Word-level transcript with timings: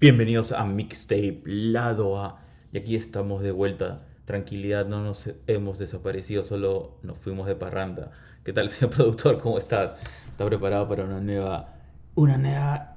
Bienvenidos 0.00 0.52
a 0.52 0.64
Mixtape 0.64 1.42
Lado 1.44 2.24
A. 2.24 2.40
Y 2.72 2.78
aquí 2.78 2.96
estamos 2.96 3.42
de 3.42 3.50
vuelta. 3.50 3.98
Tranquilidad, 4.24 4.86
no 4.86 5.04
nos 5.04 5.28
hemos 5.46 5.78
desaparecido, 5.78 6.42
solo 6.42 6.96
nos 7.02 7.18
fuimos 7.18 7.46
de 7.46 7.54
parranda. 7.54 8.10
¿Qué 8.42 8.54
tal, 8.54 8.70
señor 8.70 8.94
productor? 8.94 9.38
¿Cómo 9.38 9.58
estás? 9.58 10.00
¿Está 10.26 10.46
preparado 10.46 10.88
para 10.88 11.04
una 11.04 11.20
nueva, 11.20 11.74
una 12.14 12.38
nueva 12.38 12.96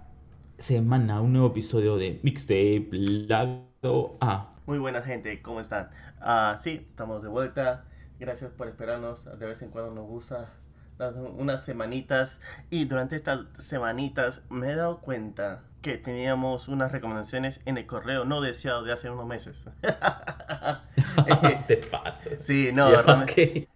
semana, 0.57 1.19
un 1.19 1.33
nuevo 1.33 1.49
episodio 1.49 1.97
de 1.97 2.21
Mixtape 2.23 2.87
Lado 2.93 4.15
A? 4.21 4.51
Muy 4.65 4.79
buena 4.79 5.01
gente, 5.01 5.41
¿cómo 5.41 5.59
están? 5.59 5.89
Ah, 6.21 6.55
sí, 6.57 6.87
estamos 6.89 7.21
de 7.21 7.27
vuelta. 7.27 7.83
Gracias 8.17 8.49
por 8.51 8.69
esperarnos. 8.69 9.25
De 9.25 9.45
vez 9.45 9.61
en 9.61 9.71
cuando 9.71 9.93
nos 9.93 10.07
gusta 10.07 10.53
unas 10.99 11.63
semanitas. 11.63 12.41
Y 12.69 12.85
durante 12.85 13.15
estas 13.15 13.41
semanitas 13.57 14.43
me 14.49 14.71
he 14.71 14.75
dado 14.75 14.99
cuenta 15.01 15.63
que 15.81 15.97
teníamos 15.97 16.69
unas 16.69 16.91
recomendaciones 16.91 17.59
en 17.65 17.77
el 17.77 17.85
correo 17.85 18.23
no 18.23 18.41
deseado 18.41 18.83
de 18.83 18.93
hace 18.93 19.09
unos 19.09 19.27
meses. 19.27 19.65
Te 21.67 21.77
pasas. 21.91 22.43
Sí, 22.43 22.71
no, 22.73 22.89
okay. 23.21 23.67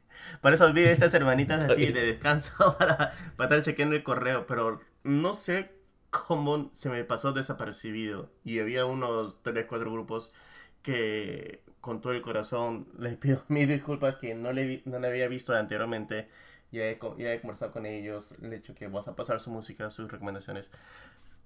Por 0.41 0.53
eso 0.53 0.65
olvidé 0.65 0.91
estas 0.91 1.13
hermanitas 1.13 1.65
así 1.69 1.91
de 1.91 2.05
descanso 2.05 2.77
para, 2.77 3.13
para 3.35 3.49
estar 3.49 3.61
chequeando 3.61 3.95
el 3.95 4.03
correo, 4.03 4.47
pero 4.47 4.81
no 5.03 5.35
sé 5.35 5.71
cómo 6.09 6.69
se 6.73 6.89
me 6.89 7.03
pasó 7.03 7.33
desapercibido. 7.33 8.31
Y 8.43 8.59
había 8.59 8.85
unos 8.85 9.41
3, 9.43 9.65
4 9.67 9.91
grupos 9.91 10.33
que 10.81 11.63
con 11.81 12.01
todo 12.01 12.13
el 12.13 12.21
corazón 12.21 12.87
les 12.97 13.17
pido 13.17 13.43
mil 13.49 13.67
disculpas 13.67 14.15
que 14.15 14.33
no 14.35 14.51
le, 14.53 14.81
no 14.85 14.99
le 14.99 15.07
había 15.07 15.27
visto 15.27 15.53
anteriormente. 15.53 16.29
Ya 16.71 16.83
he, 16.83 16.99
ya 17.17 17.33
he 17.33 17.39
conversado 17.41 17.71
con 17.71 17.85
ellos, 17.85 18.33
le 18.41 18.47
he 18.47 18.59
dicho 18.59 18.75
que 18.75 18.87
vas 18.87 19.07
a 19.07 19.15
pasar 19.15 19.39
su 19.39 19.49
música, 19.49 19.89
sus 19.89 20.11
recomendaciones 20.11 20.71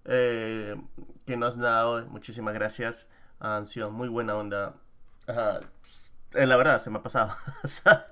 eh, 0.06 0.76
que 1.26 1.38
nos 1.38 1.56
han 1.56 1.62
dado. 1.62 2.06
Muchísimas 2.08 2.54
gracias. 2.54 3.10
Han 3.40 3.66
sido 3.66 3.92
muy 3.92 4.10
buena 4.10 4.36
onda. 4.36 4.76
Eh, 6.34 6.46
la 6.46 6.56
verdad, 6.56 6.80
se 6.80 6.90
me 6.90 7.00
ha 7.00 7.04
pasado. 7.04 7.32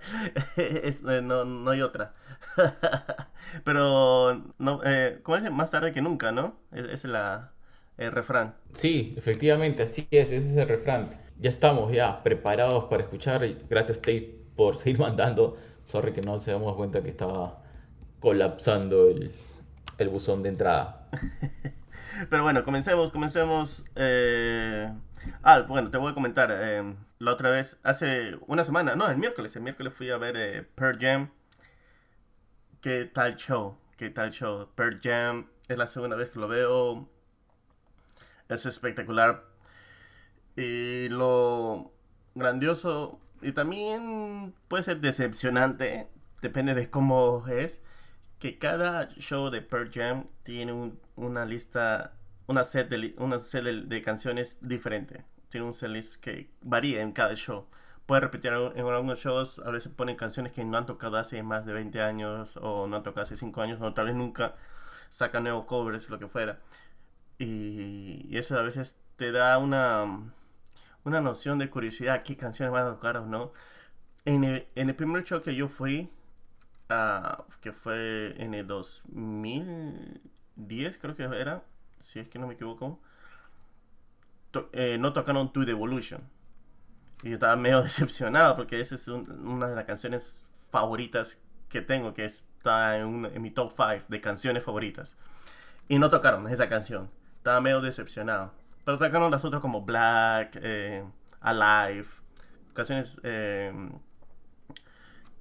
Eh, 0.58 1.22
no, 1.24 1.46
no, 1.46 1.72
hay 1.72 1.82
otra. 1.82 2.14
Pero, 3.64 4.54
no, 4.58 4.82
eh, 4.84 5.20
¿cómo 5.24 5.38
es? 5.38 5.52
Más 5.52 5.72
tarde 5.72 5.92
que 5.92 6.02
nunca, 6.02 6.32
¿no? 6.32 6.60
Es, 6.72 6.86
es 6.86 7.06
la, 7.06 7.52
el 7.98 8.12
refrán. 8.12 8.56
Sí, 8.74 9.14
efectivamente, 9.18 9.84
así 9.84 10.08
es. 10.12 10.32
Ese 10.32 10.52
es 10.52 10.58
el 10.58 10.68
refrán. 10.68 11.10
Ya 11.40 11.50
estamos 11.50 11.92
ya 11.92 12.22
preparados 12.24 12.86
para 12.86 13.04
escuchar. 13.04 13.48
Gracias, 13.70 14.00
Tate, 14.00 14.40
por 14.56 14.76
seguir 14.76 15.00
mandando. 15.00 15.58
Sorry 15.90 16.14
que 16.14 16.22
no 16.22 16.38
se 16.38 16.52
damos 16.52 16.76
cuenta 16.76 17.02
que 17.02 17.10
estaba 17.10 17.64
colapsando 18.20 19.08
el, 19.08 19.32
el 19.98 20.10
buzón 20.10 20.44
de 20.44 20.50
entrada. 20.50 21.10
Pero 22.30 22.44
bueno, 22.44 22.64
comencemos, 22.64 23.10
comencemos. 23.10 23.84
Ah, 25.42 25.62
bueno, 25.68 25.90
te 25.90 25.98
voy 25.98 26.12
a 26.12 26.14
comentar. 26.14 26.52
Eh, 26.52 26.94
la 27.18 27.32
otra 27.32 27.50
vez, 27.50 27.80
hace 27.82 28.38
una 28.46 28.64
semana, 28.64 28.96
no, 28.96 29.10
el 29.10 29.18
miércoles, 29.18 29.56
el 29.56 29.64
miércoles 29.64 29.92
fui 29.92 30.12
a 30.12 30.18
ver 30.18 30.38
eh, 30.38 30.62
Pearl 30.62 31.00
Jam. 31.02 31.32
¿Qué 32.82 33.06
tal 33.06 33.36
show? 33.36 33.76
¿Qué 33.98 34.12
tal 34.12 34.30
show? 34.30 34.70
Pearl 34.76 35.00
Jam 35.02 35.48
es 35.68 35.76
la 35.76 35.88
segunda 35.88 36.16
vez 36.16 36.30
que 36.30 36.40
lo 36.40 36.48
veo. 36.48 37.10
Es 38.48 38.68
espectacular. 38.68 39.44
Y 40.56 41.10
lo 41.10 41.92
grandioso 42.36 43.20
y 43.42 43.52
también 43.52 44.54
puede 44.68 44.84
ser 44.84 45.00
decepcionante, 45.02 46.08
depende 46.42 46.74
de 46.74 46.90
cómo 46.90 47.46
es, 47.48 47.82
que 48.40 48.58
cada 48.58 49.10
show 49.16 49.50
de 49.50 49.62
Pearl 49.62 49.92
Jam 49.92 50.28
tiene 50.44 50.72
un, 50.74 51.00
una 51.16 51.46
lista, 51.46 52.14
una 52.48 52.64
set, 52.64 52.90
de, 52.90 53.14
una 53.18 53.40
set 53.40 53.64
de, 53.64 54.02
canciones 54.02 54.58
diferente. 54.62 55.26
Tiene 55.50 55.68
un 55.68 55.74
setlist 55.74 56.22
que 56.22 56.50
varía 56.62 57.02
en 57.02 57.12
cada 57.12 57.36
show. 57.36 57.68
Puede 58.06 58.22
repetir 58.22 58.52
en 58.54 58.86
algunos 58.86 59.20
shows, 59.20 59.60
a 59.66 59.72
veces 59.72 59.92
ponen 59.92 60.16
canciones 60.16 60.54
que 60.54 60.64
no 60.64 60.78
han 60.78 60.86
tocado 60.86 61.18
hace 61.18 61.44
más 61.44 61.66
de 61.66 61.74
20 61.74 62.02
años 62.02 62.58
o 62.58 62.88
no 62.88 62.98
han 62.98 63.04
tocado 63.04 63.24
hace 63.24 63.38
5 63.38 63.62
años 63.62 63.82
o 63.82 63.94
tal 63.94 64.08
vez 64.08 64.16
nunca 64.16 64.56
sacan 65.10 65.44
nuevos 65.44 65.66
covers, 65.66 66.10
lo 66.10 66.18
que 66.20 66.28
fuera. 66.28 66.60
Y, 67.38 68.36
eso 68.38 68.58
a 68.58 68.64
veces 68.64 69.00
te 69.16 69.32
da 69.32 69.58
una, 69.58 70.34
una 71.10 71.22
noción 71.22 71.60
de 71.60 71.70
curiosidad, 71.70 72.24
qué 72.24 72.38
canciones 72.38 72.72
van 72.72 72.88
a 72.88 72.92
tocar 72.92 73.18
o 73.18 73.26
no. 73.26 73.52
En 74.26 74.44
el, 74.44 74.96
primer 74.96 75.24
show 75.24 75.42
que 75.42 75.56
yo 75.56 75.68
fui, 75.68 76.10
uh, 76.90 77.44
que 77.62 77.74
fue 77.74 78.36
en 78.42 78.54
el 78.54 78.68
2010, 78.68 80.98
creo 81.00 81.16
que 81.16 81.24
era, 81.24 81.64
si 82.00 82.20
es 82.20 82.28
que 82.30 82.38
no 82.38 82.48
me 82.48 82.54
equivoco, 82.54 83.00
eh, 84.72 84.98
no 85.00 85.14
tocaron 85.14 85.52
To 85.52 85.66
The 85.66 85.72
Evolution. 85.72 86.22
Y 87.24 87.34
estaba 87.34 87.56
medio 87.56 87.82
decepcionado 87.84 88.56
porque 88.56 88.80
esa 88.80 88.96
es 88.96 89.08
una 89.08 89.68
de 89.68 89.76
las 89.76 89.86
canciones 89.86 90.46
favoritas 90.70 91.42
que 91.70 91.82
tengo, 91.82 92.14
que 92.14 92.26
está 92.26 92.98
en, 92.98 93.26
en 93.26 93.42
mi 93.42 93.52
top 93.52 93.74
5 93.76 94.06
de 94.08 94.22
canciones 94.22 94.64
favoritas. 94.64 95.18
Y 95.88 95.98
no 95.98 96.10
tocaron 96.10 96.48
esa 96.48 96.70
canción. 96.70 97.10
Estaba 97.38 97.62
medio 97.62 97.82
decepcionado. 97.82 98.52
Pero 98.90 98.98
tocaron 98.98 99.30
las 99.30 99.46
otras 99.46 99.62
como 99.62 99.84
Black, 99.84 100.58
eh, 100.64 101.06
Alive, 101.42 102.08
canciones 102.74 103.22
eh, 103.22 103.72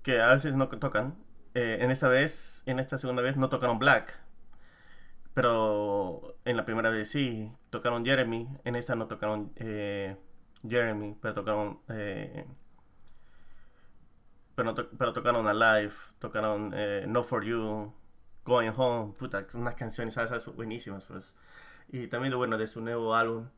que 0.03 0.21
a 0.21 0.29
veces 0.35 0.55
no 0.55 0.69
tocan. 0.69 1.17
Eh, 1.55 1.79
en 1.81 1.91
esta 1.91 2.09
vez, 2.09 2.63
en 2.67 2.79
esta 2.79 2.99
segunda 2.99 3.23
vez 3.23 3.39
no 3.39 3.49
tocaron 3.49 3.79
Black. 3.79 4.21
Pero 5.33 6.37
en 6.45 6.59
la 6.59 6.67
primera 6.67 6.91
vez 6.91 7.09
sí, 7.11 7.51
tocaron 7.71 8.05
Jeremy. 8.05 8.47
En 8.65 8.77
esta 8.77 8.95
no 8.97 9.07
tocaron 9.07 9.55
Jeremy, 9.57 11.17
pero 11.23 11.33
tocaron... 11.33 11.81
Pero, 14.57 14.75
pero 14.75 15.13
tocaron 15.15 15.49
Alive, 15.49 15.95
tocaron 16.19 16.75
No 17.11 17.23
For 17.23 17.43
You, 17.47 17.95
Going 18.45 18.73
Home, 18.77 19.15
puta, 19.15 19.47
unas 19.55 19.75
canciones 19.75 20.19
esas 20.19 20.55
buenísimas, 20.55 21.07
pues. 21.07 21.35
Y 21.91 22.07
también, 22.09 22.37
bueno, 22.37 22.59
de 22.59 22.67
su 22.67 22.81
nuevo 22.81 23.15
álbum. 23.15 23.49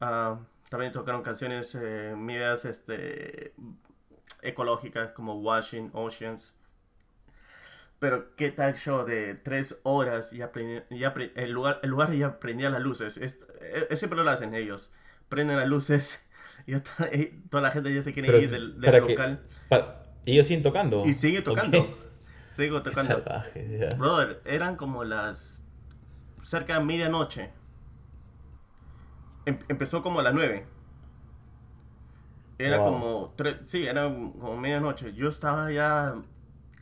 Ah, 0.00 0.38
también 0.68 0.92
tocaron 0.92 1.22
canciones 1.22 1.74
medias 1.74 2.64
este, 2.64 3.54
ecológicas 4.42 5.12
como 5.12 5.34
Washing 5.40 5.90
Oceans. 5.92 6.54
Pero 7.98 8.36
qué 8.36 8.50
tal 8.50 8.74
show 8.74 9.04
de 9.04 9.34
tres 9.34 9.78
horas 9.82 10.32
y, 10.32 10.40
el, 10.40 11.50
lugar, 11.50 11.80
el 11.82 11.90
lugar 11.90 12.12
ya 12.12 12.38
prendía 12.38 12.70
las 12.70 12.80
luces. 12.80 13.16
Es, 13.16 13.38
siempre 13.98 14.22
lo 14.22 14.30
hacen 14.30 14.54
ellos. 14.54 14.90
Prenden 15.28 15.56
las 15.56 15.66
luces 15.66 16.28
y, 16.66 16.76
toda 17.50 17.62
la 17.62 17.70
gente 17.70 17.92
ya 17.92 18.02
se 18.02 18.12
quiere 18.12 18.38
ir 18.40 18.50
del, 18.50 18.80
local. 18.80 19.40
y 20.24 20.32
ellos 20.32 20.46
siguen 20.46 20.62
tocando. 20.62 21.04
Y 21.04 21.12
sigue 21.12 21.42
tocando. 21.42 21.88
Sigo 22.50 22.82
tocando. 22.82 23.22
Brother, 23.98 24.40
eran 24.44 24.74
como 24.74 25.04
las 25.04 25.62
cerca 26.40 26.74
de 26.74 26.84
medianoche. 26.84 27.50
Em, 29.48 29.58
empezó 29.68 30.02
como 30.02 30.20
a 30.20 30.22
las 30.22 30.34
nueve. 30.34 30.66
Era 32.58 32.78
como 32.78 33.32
tres, 33.34 33.56
sí, 33.64 33.86
era 33.86 34.02
como 34.02 34.58
medianoche. 34.58 35.14
Yo 35.14 35.30
estaba 35.30 35.72
ya 35.72 36.16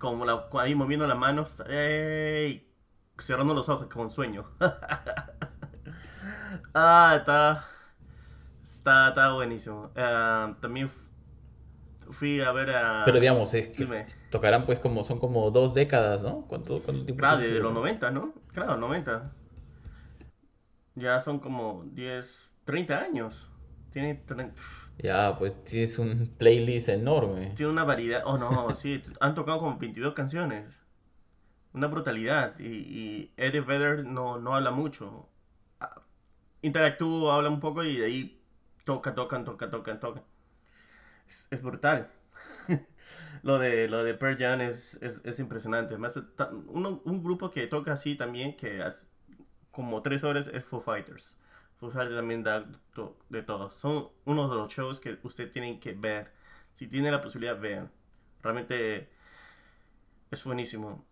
como 0.01 0.25
la, 0.25 0.49
ahí 0.59 0.75
moviendo 0.75 1.07
las 1.07 1.17
manos, 1.17 1.63
cerrando 3.19 3.55
los 3.55 3.69
ojos 3.69 3.87
como 3.87 4.05
un 4.05 4.11
sueño. 4.11 4.47
ah, 6.75 7.15
está, 7.19 7.67
está, 8.65 9.11
está 9.11 9.33
buenísimo. 9.33 9.93
Uh, 9.95 10.55
también 10.61 10.91
fui 12.11 12.41
a 12.41 12.51
ver 12.51 12.71
a... 12.71 13.05
Pero 13.05 13.21
digamos, 13.21 13.55
es 13.55 13.69
que 13.69 14.07
tocarán 14.31 14.67
pues 14.67 14.81
como, 14.81 15.05
son 15.05 15.21
como 15.21 15.53
dos 15.53 15.73
décadas, 15.73 16.23
¿no? 16.23 16.47
¿Cuánto, 16.49 16.81
cuánto 16.81 17.05
tiempo? 17.05 17.21
Claro, 17.21 17.43
desde 17.43 17.61
los 17.61 17.73
90, 17.73 18.11
¿no? 18.11 18.35
Claro, 18.53 18.77
90. 18.77 19.31
Ya 20.97 21.21
son 21.21 21.39
como 21.39 21.85
10, 21.93 22.56
30 22.67 23.01
años. 23.01 23.49
Tiene 23.91 24.15
30... 24.15 24.61
Ya, 24.99 25.39
pues 25.39 25.63
tienes 25.65 25.99
un 25.99 26.35
playlist 26.37 26.89
enorme. 26.89 27.53
Tiene 27.55 27.73
una 27.73 27.85
variedad. 27.85 28.23
Oh, 28.25 28.37
no, 28.37 28.75
sí. 28.75 29.03
Han 29.21 29.35
tocado 29.35 29.61
como 29.61 29.79
22 29.79 30.13
canciones. 30.13 30.83
Una 31.73 31.87
brutalidad. 31.87 32.59
Y, 32.59 33.33
Eddie 33.37 33.61
Vedder 33.61 34.05
no, 34.05 34.39
no 34.39 34.55
habla 34.55 34.71
mucho. 34.71 35.29
Ah, 35.81 36.03
interactúa, 36.61 37.37
habla 37.37 37.49
un 37.49 37.61
poco 37.61 37.85
y 37.85 37.97
de 37.97 38.07
ahí 38.07 38.43
toca, 38.85 39.15
tocan, 39.15 39.45
toca, 39.45 39.71
tocan, 39.71 40.01
tocan. 40.01 40.25
Es, 41.29 41.49
es 41.51 41.63
brutal. 41.63 42.11
lo 43.43 43.59
de 43.59 43.89
lo 43.89 44.03
de 44.03 44.15
Pearl 44.15 44.39
Jam 44.39 44.61
es, 44.61 45.01
es, 45.03 45.39
impresionante. 45.39 45.97
Más, 45.99 46.17
un 46.17 47.23
grupo 47.23 47.51
que 47.51 47.67
toca 47.67 47.93
así 47.93 48.17
también, 48.17 48.57
que 48.57 48.83
como 49.71 50.03
tres 50.03 50.25
horas, 50.25 50.49
es 50.49 50.65
Foo 50.65 50.81
Fighters. 50.81 51.39
Foo 51.79 51.91
también 51.91 52.43
da 52.43 52.65
de 53.29 53.43
todo. 53.43 53.71
Son 53.71 54.09
uno 54.25 54.49
de 54.49 54.57
los 54.57 54.73
shows 54.73 55.01
que 55.01 55.19
usted 55.23 55.51
tiene 55.51 55.79
que 55.79 55.93
ver. 55.93 56.33
Si 56.75 56.87
tiene 56.87 57.11
la 57.11 57.21
posibilidad, 57.21 57.59
vean. 57.61 57.91
Realmente 58.43 59.09
es 60.31 60.45
buenísimo. 60.45 61.05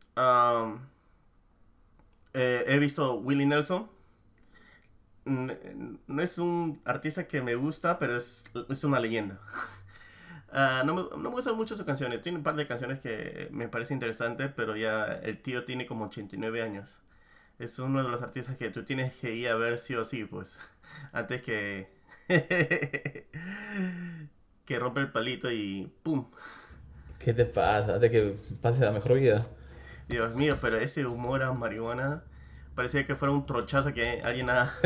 Eh, 2.34 2.64
he 2.66 2.78
visto 2.78 3.14
Willie 3.14 3.46
Nelson. 3.46 3.88
no 5.24 6.22
es 6.22 6.38
un 6.38 6.80
artista 6.84 7.26
que 7.26 7.40
me 7.42 7.54
gusta, 7.54 7.98
pero 7.98 8.16
es, 8.16 8.44
es 8.68 8.84
una 8.84 9.00
leyenda. 9.00 9.40
Ah, 10.56 10.84
no, 10.86 10.94
me, 10.94 11.02
no 11.02 11.16
me 11.18 11.28
gustan 11.30 11.56
mucho 11.56 11.74
sus 11.76 11.84
canciones. 11.84 12.22
Tiene 12.22 12.38
un 12.38 12.44
par 12.44 12.54
de 12.54 12.66
canciones 12.68 13.00
que 13.00 13.48
me 13.50 13.68
parece 13.68 13.92
interesante, 13.92 14.48
pero 14.48 14.76
ya 14.76 15.04
el 15.06 15.42
tío 15.42 15.64
tiene 15.64 15.84
como 15.84 16.04
89 16.06 16.62
años. 16.62 17.00
Es 17.58 17.78
uno 17.78 18.02
de 18.02 18.08
los 18.08 18.22
artistas 18.22 18.56
que 18.56 18.70
tú 18.70 18.84
tienes 18.84 19.14
que 19.14 19.34
ir 19.34 19.48
a 19.48 19.54
ver 19.54 19.78
sí 19.78 19.94
o 19.94 20.04
sí, 20.04 20.24
pues. 20.24 20.56
Antes 21.12 21.42
que. 21.42 21.88
que 24.64 24.78
rompe 24.78 25.00
el 25.00 25.12
palito 25.12 25.52
y 25.52 25.92
¡pum! 26.02 26.26
¿Qué 27.18 27.34
te 27.34 27.44
pasa? 27.44 27.98
De 27.98 28.10
que 28.10 28.36
pase 28.60 28.84
la 28.84 28.92
mejor 28.92 29.14
vida. 29.14 29.46
Dios 30.08 30.34
mío, 30.34 30.56
pero 30.60 30.78
ese 30.78 31.06
humor 31.06 31.42
a 31.42 31.52
marihuana 31.52 32.24
parecía 32.74 33.06
que 33.06 33.14
fuera 33.14 33.32
un 33.32 33.46
trochazo 33.46 33.92
que 33.92 34.20
alguien 34.22 34.50
ha. 34.50 34.72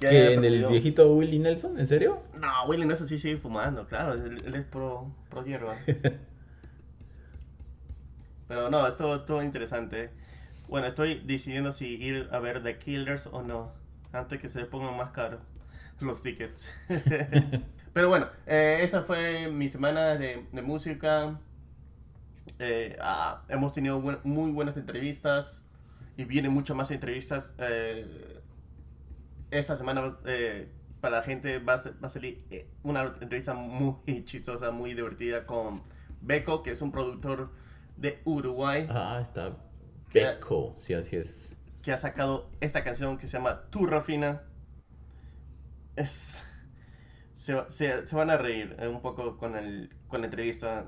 que 0.00 0.06
haya 0.06 0.28
¿Que 0.28 0.34
en 0.34 0.44
el 0.44 0.66
viejito 0.66 1.14
Willie 1.14 1.38
Nelson? 1.38 1.78
¿En 1.78 1.86
serio? 1.86 2.22
No, 2.38 2.64
Willy 2.66 2.84
no 2.84 2.94
eso 2.94 3.06
sí 3.06 3.18
sigue 3.18 3.36
fumando, 3.36 3.86
claro, 3.86 4.14
él, 4.14 4.42
él 4.44 4.54
es 4.54 4.64
pro, 4.64 5.10
pro 5.30 5.44
hierba. 5.44 5.74
Pero 8.48 8.70
no, 8.70 8.86
esto 8.86 9.22
todo 9.22 9.42
interesante. 9.42 10.10
Bueno, 10.68 10.86
estoy 10.86 11.20
decidiendo 11.24 11.72
si 11.72 11.86
ir 11.96 12.28
a 12.32 12.38
ver 12.38 12.62
The 12.62 12.78
Killers 12.78 13.26
o 13.28 13.42
no, 13.42 13.72
antes 14.12 14.40
que 14.40 14.48
se 14.48 14.64
pongan 14.66 14.96
más 14.96 15.10
caros 15.10 15.40
los 16.00 16.22
tickets. 16.22 16.74
Pero 17.92 18.08
bueno, 18.08 18.28
eh, 18.46 18.80
esa 18.82 19.02
fue 19.02 19.48
mi 19.50 19.68
semana 19.68 20.16
de, 20.16 20.46
de 20.52 20.62
música. 20.62 21.38
Eh, 22.58 22.96
ah, 23.00 23.42
hemos 23.48 23.72
tenido 23.72 24.00
muy 24.00 24.50
buenas 24.52 24.76
entrevistas 24.76 25.64
y 26.16 26.24
vienen 26.24 26.52
muchas 26.52 26.76
más 26.76 26.90
entrevistas. 26.90 27.54
eh, 27.58 28.40
esta 29.50 29.76
semana 29.76 30.16
eh, 30.24 30.68
para 31.00 31.18
la 31.18 31.22
gente 31.22 31.58
va 31.58 31.74
a, 31.74 31.76
va 31.76 32.06
a 32.06 32.08
salir 32.08 32.44
una 32.82 33.02
entrevista 33.20 33.54
muy 33.54 34.24
chistosa, 34.24 34.70
muy 34.70 34.94
divertida 34.94 35.46
con 35.46 35.82
Beco, 36.20 36.62
que 36.62 36.70
es 36.72 36.82
un 36.82 36.90
productor 36.92 37.50
de 37.96 38.20
Uruguay 38.24 38.86
Ah, 38.90 39.20
está 39.22 39.56
Beco. 40.12 40.72
Sí, 40.76 40.94
así 40.94 41.16
es. 41.16 41.56
que 41.82 41.92
ha 41.92 41.98
sacado 41.98 42.50
esta 42.60 42.82
canción 42.84 43.18
que 43.18 43.26
se 43.28 43.36
llama 43.38 43.62
Tu 43.70 43.86
Rafina. 43.86 44.42
Es. 45.96 46.44
Se, 47.34 47.54
se- 47.68 48.06
se 48.06 48.16
van 48.16 48.30
a 48.30 48.36
reír 48.36 48.74
eh, 48.78 48.88
un 48.88 49.00
poco 49.02 49.36
con, 49.36 49.56
el, 49.56 49.90
con 50.08 50.20
la 50.20 50.26
entrevista. 50.26 50.86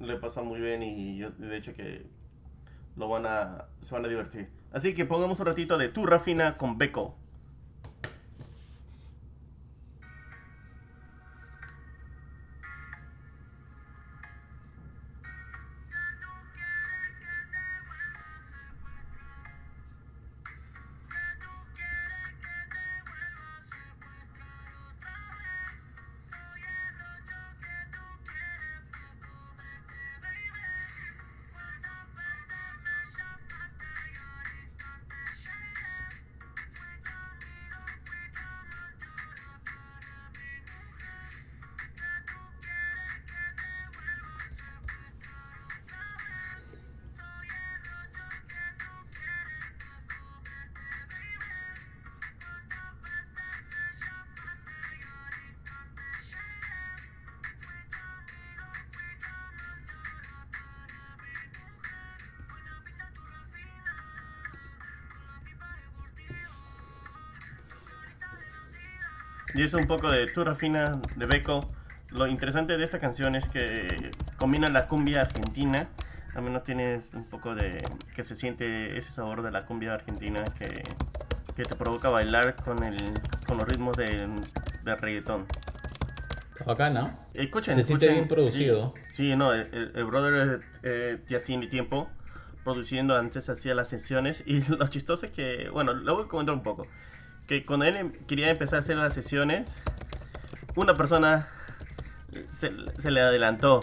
Le 0.00 0.16
pasa 0.16 0.42
muy 0.42 0.60
bien 0.60 0.82
y 0.82 1.18
yo, 1.18 1.30
de 1.30 1.56
hecho, 1.56 1.74
que 1.74 2.06
lo 2.96 3.08
van 3.08 3.26
a, 3.26 3.66
se 3.80 3.94
van 3.94 4.04
a 4.04 4.08
divertir. 4.08 4.48
Así 4.72 4.94
que 4.94 5.04
pongamos 5.06 5.40
un 5.40 5.46
ratito 5.46 5.78
de 5.78 5.88
Tu 5.88 6.06
Rafina 6.06 6.56
con 6.56 6.78
Beco. 6.78 7.16
Y 69.54 69.62
eso 69.62 69.78
un 69.78 69.86
poco 69.86 70.10
de 70.10 70.26
Tu 70.28 70.44
Rafina 70.44 71.00
de 71.16 71.26
Beco. 71.26 71.60
Lo 72.10 72.26
interesante 72.26 72.76
de 72.76 72.84
esta 72.84 72.98
canción 72.98 73.34
es 73.34 73.48
que 73.48 74.10
combina 74.36 74.68
la 74.68 74.86
cumbia 74.86 75.22
argentina. 75.22 75.88
Al 76.34 76.42
menos 76.42 76.62
tiene 76.62 77.00
un 77.14 77.24
poco 77.24 77.54
de. 77.54 77.82
que 78.14 78.22
se 78.22 78.36
siente 78.36 78.96
ese 78.96 79.12
sabor 79.12 79.42
de 79.42 79.50
la 79.50 79.66
cumbia 79.66 79.94
argentina 79.94 80.44
que, 80.58 80.82
que 81.56 81.62
te 81.64 81.74
provoca 81.74 82.08
bailar 82.10 82.54
con, 82.56 82.82
el, 82.84 82.96
con 83.46 83.56
los 83.58 83.66
ritmos 83.68 83.96
de, 83.96 84.28
de 84.84 84.96
reggaetón. 84.96 85.46
Está 86.52 86.64
bacana. 86.64 87.18
Escuchen, 87.34 87.74
Se 87.74 87.82
siente 87.84 88.06
escuchen. 88.06 88.14
bien 88.26 88.28
producido. 88.28 88.94
Sí, 89.08 89.30
sí, 89.30 89.36
no, 89.36 89.52
el, 89.52 89.68
el- 89.72 89.92
el 89.94 90.04
brother 90.04 90.60
eh, 90.82 91.18
ya 91.28 91.42
tiene 91.42 91.66
tiempo 91.68 92.08
produciendo, 92.64 93.16
antes 93.16 93.48
hacía 93.48 93.74
las 93.74 93.88
sesiones 93.88 94.42
y 94.46 94.60
lo 94.62 94.86
chistoso 94.88 95.24
es 95.26 95.32
que, 95.32 95.68
bueno, 95.70 95.94
lo 95.94 96.16
voy 96.16 96.24
a 96.24 96.28
comentar 96.28 96.54
un 96.54 96.62
poco, 96.62 96.86
que 97.48 97.66
cuando 97.66 97.86
él 97.86 97.96
em- 97.96 98.12
quería 98.26 98.50
empezar 98.50 98.76
a 98.76 98.80
hacer 98.80 98.96
las 98.96 99.14
sesiones, 99.14 99.76
una 100.76 100.94
persona 100.94 101.48
se, 102.52 102.70
se 102.98 103.10
le 103.10 103.20
adelantó. 103.20 103.80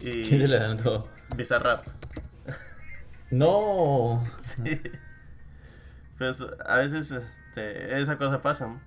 Y 0.00 0.22
¿Quién 0.28 0.40
se 0.42 0.48
le 0.48 0.58
adelantó? 0.58 1.08
Bizarrap. 1.34 1.84
No. 3.30 4.24
Sí. 4.42 4.80
Pues 6.18 6.40
a 6.64 6.76
veces 6.76 7.10
este, 7.10 8.00
esa 8.00 8.16
cosa 8.18 8.40
pasa. 8.40 8.80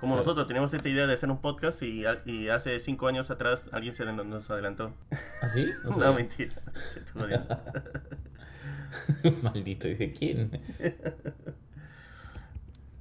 Como 0.00 0.16
nosotros 0.16 0.46
tenemos 0.46 0.72
esta 0.72 0.88
idea 0.88 1.06
de 1.06 1.12
hacer 1.14 1.30
un 1.30 1.40
podcast 1.40 1.82
y, 1.82 2.06
hace 2.48 2.78
cinco 2.78 3.06
años 3.06 3.30
atrás 3.30 3.66
alguien 3.72 3.92
se 3.92 4.04
nos- 4.04 4.50
adelantó. 4.50 4.94
¿Así? 5.42 5.66
No, 5.84 5.92
sabía. 5.92 6.12
mentira. 6.12 6.54
Maldito, 9.42 9.88
dije, 9.88 10.12
¿quién? 10.12 10.60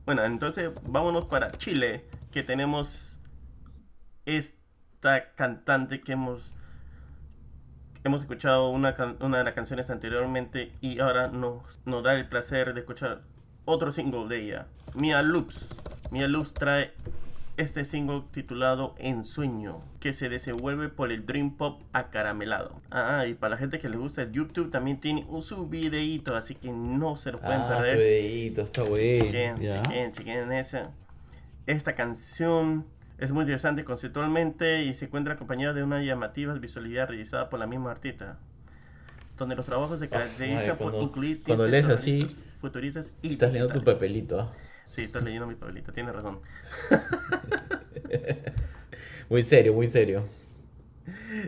bueno, 0.06 0.26
entonces 0.26 0.72
vámonos 0.88 1.26
para 1.26 1.52
Chile, 1.52 2.06
que 2.32 2.44
tenemos 2.44 3.20
esta 4.26 5.34
cantante 5.36 6.02
que 6.02 6.14
hemos 6.14 6.54
hemos 8.04 8.22
escuchado 8.22 8.70
una, 8.70 8.96
una 9.22 9.38
de 9.38 9.44
las 9.44 9.54
canciones 9.54 9.90
anteriormente 9.90 10.74
y 10.82 11.00
ahora 11.00 11.30
nos, 11.30 11.80
nos 11.86 12.04
da 12.04 12.14
el 12.14 12.28
placer 12.28 12.74
de 12.74 12.82
escuchar 12.82 13.22
otro 13.66 13.92
single 13.92 14.28
de 14.28 14.44
ella, 14.44 14.68
Mia 14.94 15.22
Loops. 15.22 15.70
Mia 16.12 16.28
Loops 16.28 16.54
trae 16.54 16.94
este 17.58 17.86
single 17.86 18.24
titulado 18.32 18.96
Ensueño, 18.98 19.82
que 20.00 20.12
se 20.14 20.28
desenvuelve 20.30 20.90
por 20.90 21.12
el 21.12 21.26
Dream 21.26 21.56
Pop 21.56 21.82
acaramelado. 21.94 22.82
Ah, 22.90 23.26
y 23.28 23.36
para 23.36 23.52
la 23.52 23.58
gente 23.58 23.78
que 23.80 23.90
le 23.90 23.98
gusta 23.98 24.24
el 24.24 24.32
YouTube 24.32 24.72
también 24.72 25.00
tiene 25.00 25.26
un 25.30 25.42
su 25.42 25.68
videíto, 25.68 26.36
así 26.36 26.56
que 26.56 26.72
no 26.72 27.16
se 27.16 27.32
lo 27.32 27.40
pueden 27.40 27.62
Ah, 27.62 27.68
perder. 27.70 27.96
su 27.98 28.62
está 28.64 28.82
bueno. 28.84 29.26
Chequen, 29.26 29.56
Ya. 29.58 29.82
chequen, 29.84 30.12
chequen 30.12 30.52
esa. 30.54 30.92
Esta 31.68 31.94
canción 31.96 32.86
es 33.20 33.32
muy 33.32 33.42
interesante 33.42 33.84
conceptualmente 33.84 34.84
y 34.84 34.94
se 34.94 35.06
encuentra 35.06 35.36
acompañada 35.36 35.74
de 35.74 35.84
una 35.84 36.02
llamativa 36.04 36.54
visualidad 36.56 37.08
realizada 37.08 37.50
por 37.50 37.60
la 37.60 37.68
misma 37.68 37.92
artista, 37.92 38.40
donde 39.38 39.56
los 39.56 39.66
trabajos 39.68 40.00
se 40.00 40.08
madre, 40.08 40.18
caracterizan 40.18 40.78
por 40.78 40.96
incluir 40.96 41.42
cuando 41.46 41.68
lees 41.68 41.88
así, 41.88 42.20
futuristas 42.60 43.12
y 43.22 43.32
Estás 43.32 43.54
leyendo 43.54 43.72
tu 43.72 43.80
digitales. 43.80 43.96
papelito. 44.00 44.40
¿ah? 44.42 44.52
Sí, 44.94 45.06
estás 45.06 45.24
leyendo 45.24 45.48
mi 45.48 45.56
papelito, 45.56 45.92
tienes 45.92 46.14
razón. 46.14 46.40
Muy 49.30 49.42
serio, 49.42 49.74
muy 49.74 49.88
serio. 49.88 50.24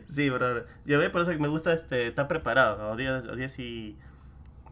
Sí, 0.09 0.31
brother. 0.31 0.65
Yo 0.85 0.97
ve 0.97 1.11
por 1.11 1.21
eso 1.21 1.29
que 1.29 1.37
me 1.37 1.47
gusta 1.47 1.71
este, 1.71 2.07
estar 2.07 2.27
preparado. 2.27 2.89
O 2.89 2.95
día, 2.95 3.17
o 3.17 3.35
día 3.35 3.47
sí 3.47 3.95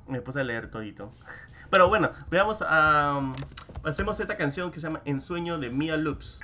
me 0.08 0.22
puse 0.22 0.39
a 0.39 0.44
leer 0.44 0.72
todito. 0.72 1.13
Pero 1.70 1.88
bueno, 1.88 2.13
veamos 2.32 2.63
a... 2.63 3.20
um, 3.20 3.34
hacemos 3.84 4.20
esta 4.20 4.38
canción 4.38 4.72
que 4.72 4.80
se 4.80 4.88
llama 4.88 5.01
Ensueño 5.06 5.60
de 5.60 5.70
Mia 5.70 5.96
Loops. 5.96 6.39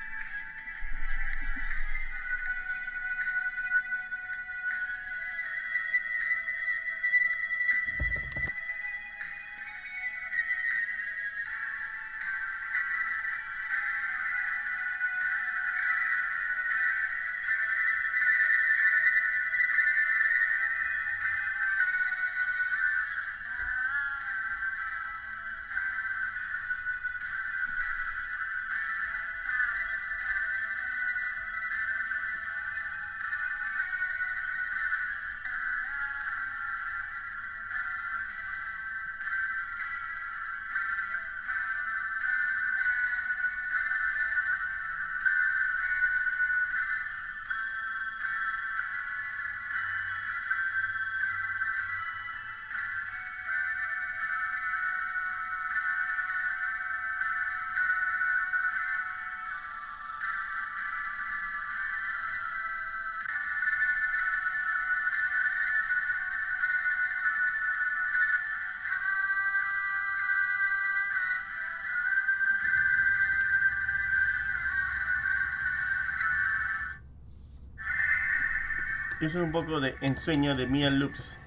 Eso 79.22 79.40
es 79.40 79.44
un 79.46 79.52
poco 79.52 79.80
de 79.80 79.96
ensueño 80.02 80.56
de 80.56 80.66
Mia 80.68 80.90
Loops. 80.90 81.38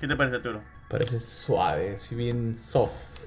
¿Qué 0.00 0.06
te 0.06 0.16
parece, 0.16 0.36
Arturo? 0.36 0.62
Parece 0.88 1.18
suave, 1.18 1.98
si 1.98 2.14
bien 2.14 2.56
soft. 2.56 3.26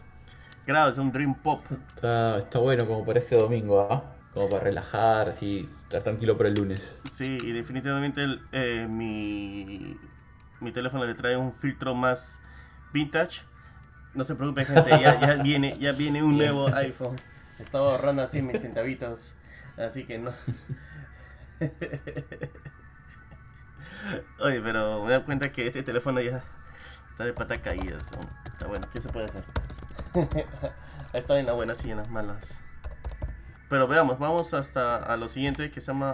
Claro, 0.65 0.91
es 0.91 0.97
un 0.97 1.11
dream 1.11 1.35
pop. 1.35 1.65
Está, 1.95 2.37
está 2.37 2.59
bueno 2.59 2.87
como 2.87 3.05
para 3.05 3.19
este 3.19 3.35
domingo, 3.35 3.81
¿ah? 3.81 4.15
Como 4.33 4.49
para 4.49 4.63
relajar, 4.63 5.29
así, 5.29 5.69
estar 5.83 6.01
tranquilo 6.01 6.37
para 6.37 6.49
el 6.49 6.55
lunes. 6.55 6.99
Sí, 7.11 7.37
y 7.41 7.51
definitivamente 7.51 8.23
el- 8.23 8.41
eh, 8.51 8.87
mi, 8.89 9.97
mi 10.61 10.71
teléfono 10.71 11.05
le 11.05 11.13
trae 11.15 11.35
un 11.37 11.53
filtro 11.53 11.93
más 11.93 12.41
vintage. 12.93 13.41
No 14.15 14.23
se 14.23 14.35
preocupen, 14.35 14.65
gente, 14.65 14.89
ya, 14.91 15.19
ya 15.19 15.35
viene, 15.43 15.77
ya 15.79 15.91
viene 15.91 16.23
un 16.23 16.37
nuevo 16.37 16.73
iPhone. 16.73 17.15
Estaba 17.59 17.91
ahorrando 17.91 18.23
así 18.23 18.41
mis 18.41 18.61
centavitos, 18.61 19.35
así 19.77 20.05
que 20.05 20.17
no. 20.17 20.31
Oye, 24.39 24.61
pero 24.61 25.03
me 25.03 25.13
doy 25.13 25.23
cuenta 25.23 25.51
que 25.51 25.67
este 25.67 25.83
teléfono 25.83 26.19
ya 26.21 26.41
está 27.11 27.23
de 27.25 27.33
pata 27.33 27.61
caída. 27.61 27.97
Está 28.45 28.67
bueno, 28.67 28.87
¿qué 28.91 29.01
se 29.01 29.09
puede 29.09 29.25
hacer? 29.25 29.43
está 31.13 31.39
en 31.39 31.45
las 31.45 31.55
buenas 31.55 31.83
y 31.85 31.91
en 31.91 31.97
las 31.97 32.09
malas. 32.09 32.61
Pero 33.69 33.87
veamos, 33.87 34.19
vamos 34.19 34.53
hasta 34.53 34.97
a 34.97 35.17
lo 35.17 35.29
siguiente 35.29 35.71
que 35.71 35.81
se 35.81 35.87
llama 35.87 36.13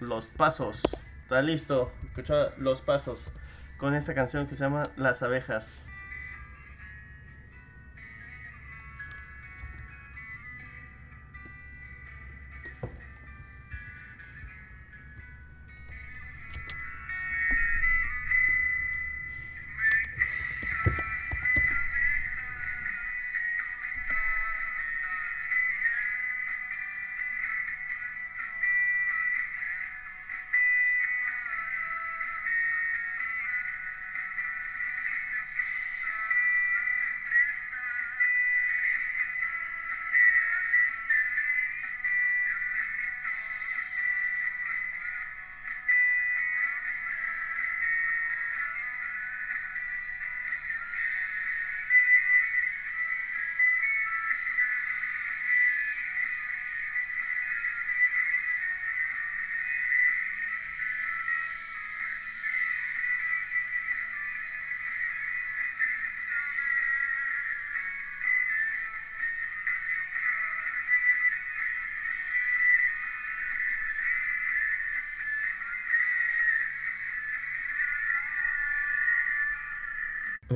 Los 0.00 0.26
Pasos. 0.26 0.82
Está 1.22 1.42
listo, 1.42 1.90
escucha 2.04 2.50
Los 2.58 2.82
Pasos 2.82 3.30
con 3.78 3.94
esta 3.94 4.14
canción 4.14 4.46
que 4.46 4.54
se 4.54 4.64
llama 4.64 4.90
Las 4.96 5.22
Abejas. 5.22 5.85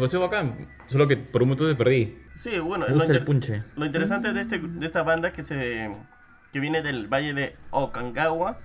Me 0.00 0.04
pareció 0.06 0.20
bacán, 0.20 0.66
solo 0.86 1.06
que 1.06 1.18
por 1.18 1.42
un 1.42 1.48
momento 1.50 1.68
te 1.68 1.74
perdí. 1.74 2.18
Sí, 2.34 2.58
bueno, 2.58 2.86
Me 2.88 2.94
lo, 2.94 3.04
el 3.04 3.22
punche. 3.22 3.62
lo 3.76 3.84
interesante 3.84 4.32
de, 4.32 4.40
este, 4.40 4.58
de 4.58 4.86
esta 4.86 5.02
banda 5.02 5.30
que 5.30 5.42
se 5.42 5.92
que 6.54 6.58
viene 6.58 6.80
del 6.80 7.06
valle 7.06 7.34
de 7.34 7.54
Okangawa, 7.70 8.58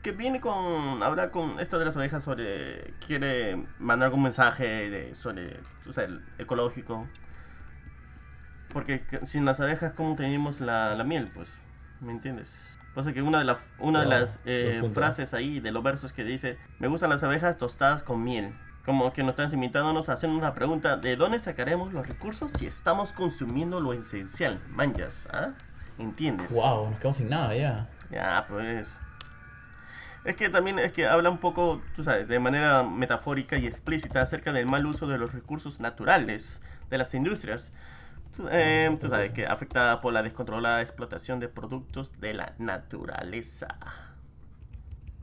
que 0.00 0.12
viene 0.12 0.40
con 0.40 1.02
hablar 1.02 1.32
con 1.32 1.58
esto 1.58 1.80
de 1.80 1.86
las 1.86 1.96
abejas 1.96 2.22
sobre 2.22 2.94
quiere 3.04 3.66
mandar 3.80 4.06
algún 4.06 4.22
mensaje 4.22 4.64
de 4.90 5.14
sobre 5.16 5.58
o 5.88 5.92
sea, 5.92 6.04
el 6.04 6.22
ecológico. 6.38 7.08
Porque 8.72 9.00
que- 9.06 9.26
sin 9.26 9.44
las 9.44 9.60
abejas 9.60 9.92
cómo 9.92 10.14
tenemos 10.14 10.60
la, 10.60 10.94
la 10.94 11.02
miel, 11.02 11.28
pues, 11.34 11.58
¿me 12.00 12.12
entiendes? 12.12 12.78
Pasa 12.94 13.12
que 13.12 13.22
una 13.22 13.40
de, 13.40 13.44
la, 13.44 13.58
una 13.80 14.02
de 14.02 14.06
las 14.06 14.38
eh, 14.44 14.78
punto. 14.80 14.94
frases 14.94 15.34
ahí 15.34 15.58
de 15.58 15.72
los 15.72 15.82
versos 15.82 16.12
que 16.12 16.22
dice, 16.22 16.58
me 16.78 16.86
gustan 16.86 17.10
las 17.10 17.24
abejas 17.24 17.58
tostadas 17.58 18.04
con 18.04 18.22
miel. 18.22 18.54
Como 18.90 19.12
que 19.12 19.22
nos 19.22 19.38
están 19.38 19.54
invitándonos 19.54 20.08
a 20.08 20.14
hacer 20.14 20.28
una 20.28 20.52
pregunta, 20.52 20.96
¿de 20.96 21.14
dónde 21.14 21.38
sacaremos 21.38 21.92
los 21.92 22.04
recursos 22.04 22.50
si 22.50 22.66
estamos 22.66 23.12
consumiendo 23.12 23.78
lo 23.78 23.92
esencial? 23.92 24.60
Manjas, 24.68 25.28
¿ah? 25.32 25.52
¿Entiendes? 25.96 26.52
Wow, 26.52 26.90
nos 26.90 26.98
quedamos 26.98 27.18
sin 27.18 27.28
nada 27.28 27.54
ya. 27.54 27.88
Ya, 28.10 28.44
pues. 28.48 28.92
Es 30.24 30.34
que 30.34 30.48
también 30.48 30.80
es 30.80 30.90
que 30.90 31.06
habla 31.06 31.30
un 31.30 31.38
poco, 31.38 31.80
tú 31.94 32.02
sabes, 32.02 32.26
de 32.26 32.40
manera 32.40 32.82
metafórica 32.82 33.56
y 33.56 33.66
explícita 33.66 34.18
acerca 34.18 34.52
del 34.52 34.66
mal 34.66 34.84
uso 34.84 35.06
de 35.06 35.18
los 35.18 35.32
recursos 35.32 35.78
naturales 35.78 36.60
de 36.90 36.98
las 36.98 37.14
industrias. 37.14 37.72
Tú, 38.36 38.48
eh, 38.50 38.90
tú 39.00 39.08
sabes 39.08 39.30
que 39.30 39.46
afectada 39.46 40.00
por 40.00 40.12
la 40.12 40.24
descontrolada 40.24 40.82
explotación 40.82 41.38
de 41.38 41.46
productos 41.46 42.20
de 42.20 42.34
la 42.34 42.54
naturaleza. 42.58 43.68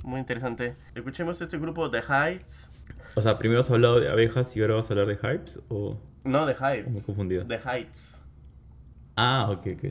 Muy 0.04 0.22
interesante. 0.22 0.78
Escuchemos 0.96 1.42
este 1.42 1.58
grupo 1.58 1.92
The 1.92 2.02
Heights. 2.08 2.72
O 3.18 3.22
sea, 3.24 3.40
primero 3.40 3.62
has 3.62 3.72
hablado 3.72 4.00
de 4.00 4.10
abejas 4.10 4.56
y 4.56 4.62
ahora 4.62 4.76
vas 4.76 4.92
a 4.92 4.94
hablar 4.94 5.08
de 5.08 5.16
hypes 5.16 5.60
o... 5.70 6.00
No, 6.24 6.46
The 6.46 6.84
Me 6.84 7.00
he 7.00 7.04
confundido. 7.04 7.48
The 7.48 7.58
Heights. 7.58 8.22
Ah, 9.16 9.50
ok, 9.50 9.70
ok. 9.76 9.84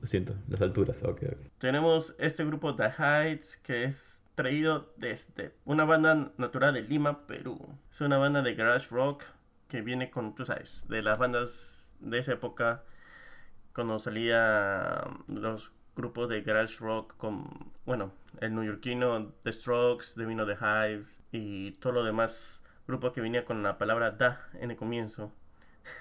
Lo 0.00 0.06
siento, 0.06 0.34
las 0.48 0.62
alturas, 0.62 1.02
ok, 1.02 1.22
ok. 1.30 1.38
Tenemos 1.58 2.14
este 2.18 2.42
grupo 2.42 2.74
The 2.74 2.90
Heights 2.98 3.58
que 3.58 3.84
es 3.84 4.22
traído 4.34 4.94
desde 4.96 5.54
una 5.66 5.84
banda 5.84 6.32
natural 6.38 6.72
de 6.72 6.80
Lima, 6.80 7.26
Perú. 7.26 7.58
Es 7.92 8.00
una 8.00 8.16
banda 8.16 8.40
de 8.40 8.54
garage 8.54 8.88
rock 8.90 9.24
que 9.68 9.82
viene 9.82 10.08
con, 10.08 10.34
tú 10.34 10.46
sabes, 10.46 10.86
de 10.88 11.02
las 11.02 11.18
bandas 11.18 11.92
de 12.00 12.18
esa 12.18 12.32
época 12.32 12.82
cuando 13.74 13.98
salía 13.98 15.04
los 15.28 15.70
grupos 15.96 16.30
de 16.30 16.40
garage 16.40 16.78
rock 16.78 17.14
con, 17.18 17.72
bueno, 17.84 18.14
el 18.40 18.54
neoyorquino 18.54 19.34
The 19.42 19.52
Strokes, 19.52 20.14
de 20.16 20.24
vino 20.24 20.46
The 20.46 20.56
Hives 20.56 21.20
y 21.30 21.72
todo 21.72 21.92
lo 21.92 22.04
demás 22.04 22.59
grupos 22.90 23.12
que 23.12 23.20
venía 23.20 23.44
con 23.44 23.62
la 23.62 23.78
palabra 23.78 24.12
da 24.12 24.48
en 24.60 24.70
el 24.70 24.76
comienzo. 24.76 25.32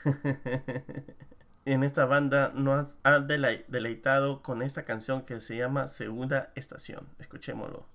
en 1.65 1.84
esta 1.84 2.05
banda 2.05 2.51
nos 2.55 2.89
ha 3.03 3.19
delei- 3.19 3.65
deleitado 3.67 4.41
con 4.41 4.62
esta 4.62 4.84
canción 4.86 5.24
que 5.25 5.39
se 5.41 5.58
llama 5.58 5.88
Segunda 5.88 6.51
Estación. 6.55 7.08
Escuchémoslo. 7.19 7.86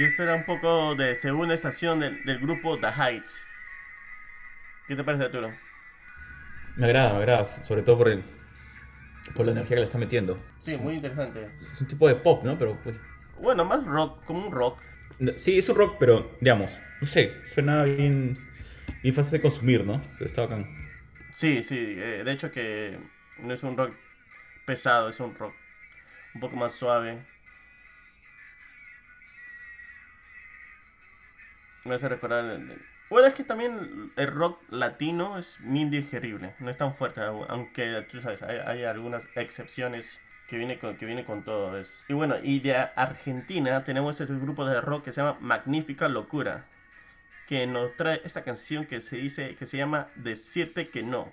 Y 0.00 0.04
esto 0.04 0.22
era 0.22 0.34
un 0.34 0.44
poco 0.44 0.94
de 0.94 1.14
segunda 1.14 1.54
estación 1.54 2.00
del, 2.00 2.24
del 2.24 2.38
grupo 2.38 2.80
The 2.80 2.86
Heights. 2.88 3.46
¿Qué 4.86 4.96
te 4.96 5.04
parece, 5.04 5.24
Arturo? 5.24 5.52
Me 6.76 6.86
agrada, 6.86 7.12
me 7.12 7.18
agrada, 7.20 7.44
sobre 7.44 7.82
todo 7.82 7.98
por, 7.98 8.08
el- 8.08 8.24
por 9.34 9.46
la 9.46 9.52
energía 9.52 9.76
que 9.76 9.80
le 9.80 9.86
está 9.86 9.98
metiendo. 9.98 10.38
Sí, 10.58 10.76
muy 10.76 10.94
interesante. 10.94 11.50
Es 11.72 11.80
un 11.80 11.86
tipo 11.88 12.08
de 12.08 12.16
pop, 12.16 12.44
¿no? 12.44 12.56
Pero 12.58 12.76
pues, 12.82 12.96
Bueno, 13.40 13.64
más 13.64 13.84
rock, 13.86 14.24
como 14.24 14.46
un 14.46 14.52
rock. 14.52 14.80
no, 15.18 15.32
sí, 15.36 15.58
es 15.58 15.68
un 15.68 15.76
rock, 15.76 15.96
pero 15.98 16.30
digamos, 16.40 16.72
no 17.00 17.06
sé, 17.06 17.34
suena 17.46 17.82
bien, 17.84 18.34
bien 19.02 19.14
fácil 19.14 19.32
de 19.32 19.40
consumir, 19.42 19.84
¿no? 19.84 20.00
Pero 20.18 20.26
está 20.26 20.42
bacán. 20.42 20.66
Sí, 21.34 21.62
sí, 21.62 21.76
eh, 21.78 22.22
de 22.24 22.32
hecho 22.32 22.50
que 22.50 22.98
no 23.38 23.54
es 23.54 23.62
un 23.62 23.76
rock 23.76 23.94
pesado, 24.66 25.08
es 25.08 25.20
un 25.20 25.34
rock 25.34 25.54
un 26.34 26.40
poco 26.40 26.56
más 26.56 26.74
suave. 26.74 27.24
Me 31.84 31.94
hace 31.94 32.08
recordar... 32.08 32.44
el- 32.44 32.80
Bueno, 33.08 33.26
es 33.28 33.34
que 33.34 33.44
también 33.44 34.12
el 34.16 34.26
rock 34.28 34.62
latino 34.70 35.38
es 35.38 35.60
muy 35.60 35.84
digerible, 35.86 36.54
no 36.60 36.70
es 36.70 36.76
tan 36.76 36.94
fuerte, 36.94 37.20
au- 37.20 37.46
aunque 37.48 38.06
tú 38.10 38.20
sabes, 38.20 38.42
hay, 38.42 38.58
hay 38.58 38.84
algunas 38.84 39.28
excepciones 39.34 40.20
que 40.48 40.56
viene 40.58 40.78
con, 40.78 40.96
que 40.96 41.06
viene 41.06 41.24
con 41.24 41.44
todo 41.44 41.76
eso. 41.78 41.92
Y 42.08 42.14
bueno, 42.14 42.36
y 42.42 42.60
de 42.60 42.76
Argentina 42.76 43.84
tenemos 43.84 44.20
este 44.20 44.34
grupo 44.34 44.64
de 44.66 44.80
rock 44.80 45.04
que 45.04 45.12
se 45.12 45.20
llama 45.22 45.38
Magnífica 45.40 46.08
Locura, 46.08 46.66
que 47.46 47.66
nos 47.66 47.96
trae 47.96 48.20
esta 48.24 48.42
canción 48.42 48.86
que 48.86 49.00
se 49.00 49.16
dice, 49.16 49.56
que 49.56 49.66
se 49.66 49.76
llama 49.76 50.08
Decirte 50.16 50.88
que 50.90 51.02
no. 51.02 51.32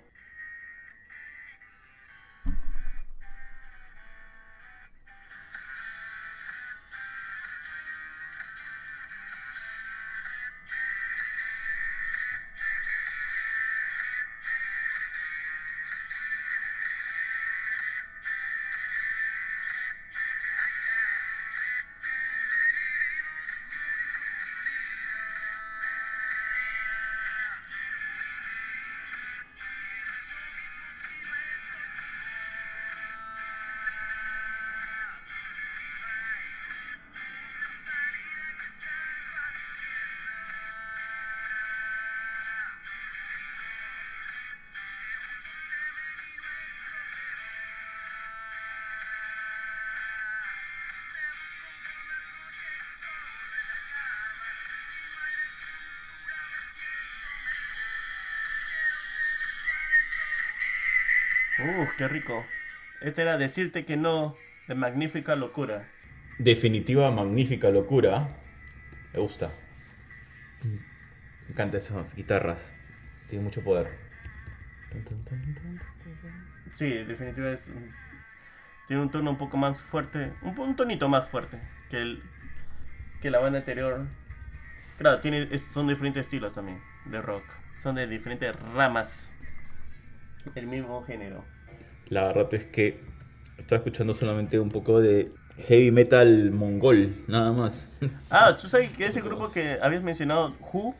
Uh, 61.58 61.86
qué 61.96 62.08
rico. 62.08 62.44
Este 63.02 63.22
era 63.22 63.36
decirte 63.36 63.84
que 63.84 63.96
no 63.96 64.34
de 64.68 64.74
magnífica 64.74 65.36
locura. 65.36 65.88
Definitiva, 66.38 67.10
magnífica 67.10 67.70
locura. 67.70 68.36
Me 69.12 69.20
gusta. 69.20 69.50
Me 70.62 71.52
encantan 71.52 71.78
esas 71.80 72.14
guitarras. 72.14 72.74
Tiene 73.28 73.44
mucho 73.44 73.62
poder. 73.62 73.88
Sí, 76.74 76.88
definitivamente 76.88 77.54
es 77.54 77.70
tiene 78.88 79.02
un 79.02 79.10
tono 79.10 79.30
un 79.30 79.36
poco 79.36 79.58
más 79.58 79.82
fuerte, 79.82 80.32
un, 80.40 80.58
un 80.58 80.74
tonito 80.74 81.10
más 81.10 81.28
fuerte 81.28 81.60
que 81.90 82.00
el 82.00 82.22
que 83.20 83.30
la 83.30 83.38
banda 83.38 83.58
anterior. 83.58 84.06
Claro, 84.96 85.20
tiene 85.20 85.56
son 85.58 85.86
diferentes 85.86 86.26
estilos 86.26 86.54
también 86.54 86.80
de 87.04 87.20
rock, 87.20 87.44
son 87.82 87.96
de 87.96 88.06
diferentes 88.06 88.58
ramas 88.72 89.32
del 90.54 90.66
mismo 90.66 91.02
género. 91.02 91.44
La 92.08 92.24
verdad 92.24 92.52
es 92.54 92.66
que 92.66 93.00
estaba 93.58 93.78
escuchando 93.78 94.14
solamente 94.14 94.58
un 94.60 94.70
poco 94.70 95.00
de 95.00 95.32
heavy 95.66 95.90
metal 95.90 96.50
mongol, 96.52 97.14
nada 97.28 97.52
más. 97.52 97.90
Ah, 98.30 98.56
tú 98.56 98.68
sabes 98.68 98.90
que 98.92 99.06
ese 99.06 99.20
grupo 99.22 99.50
que 99.50 99.78
habías 99.82 100.02
mencionado, 100.02 100.56
Who, 100.60 100.94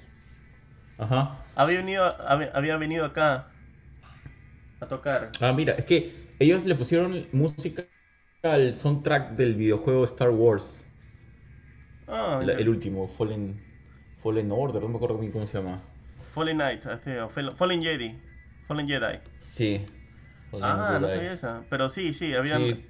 Ajá. 0.99 1.39
había 1.55 1.79
venido, 1.79 2.05
había, 2.27 2.51
había 2.55 2.77
venido 2.77 3.05
acá 3.05 3.49
a 4.81 4.87
tocar. 4.87 5.39
Ah, 5.41 5.53
mira, 5.53 5.75
es 5.75 5.85
que 5.85 6.13
ellos 6.39 6.65
le 6.65 6.75
pusieron 6.75 7.27
música 7.33 7.87
al 8.43 8.77
soundtrack 8.77 9.33
del 9.33 9.55
videojuego 9.55 10.05
Star 10.05 10.31
Wars. 10.31 10.85
Ah, 12.07 12.41
La- 12.43 12.55
el 12.55 12.69
último, 12.69 13.07
Fallen, 13.07 13.61
Fallen 14.23 14.51
Order, 14.51 14.83
no 14.83 14.89
me 14.89 14.97
acuerdo 14.97 15.19
bien 15.19 15.31
cómo 15.33 15.47
se 15.47 15.59
llama. 15.59 15.83
Fallen 16.33 16.57
Knight, 16.59 16.87
así, 16.87 17.11
Fallen 17.57 17.83
Jedi, 17.83 18.15
Fallen 18.67 18.87
Jedi. 18.89 19.21
Sí. 19.49 19.85
Ah, 20.63 20.99
no 21.01 21.09
sabía 21.09 21.33
esa, 21.33 21.63
pero 21.69 21.89
sí, 21.91 22.15
sí, 22.15 22.35
habían. 22.35 22.61
Sí. 22.61 22.87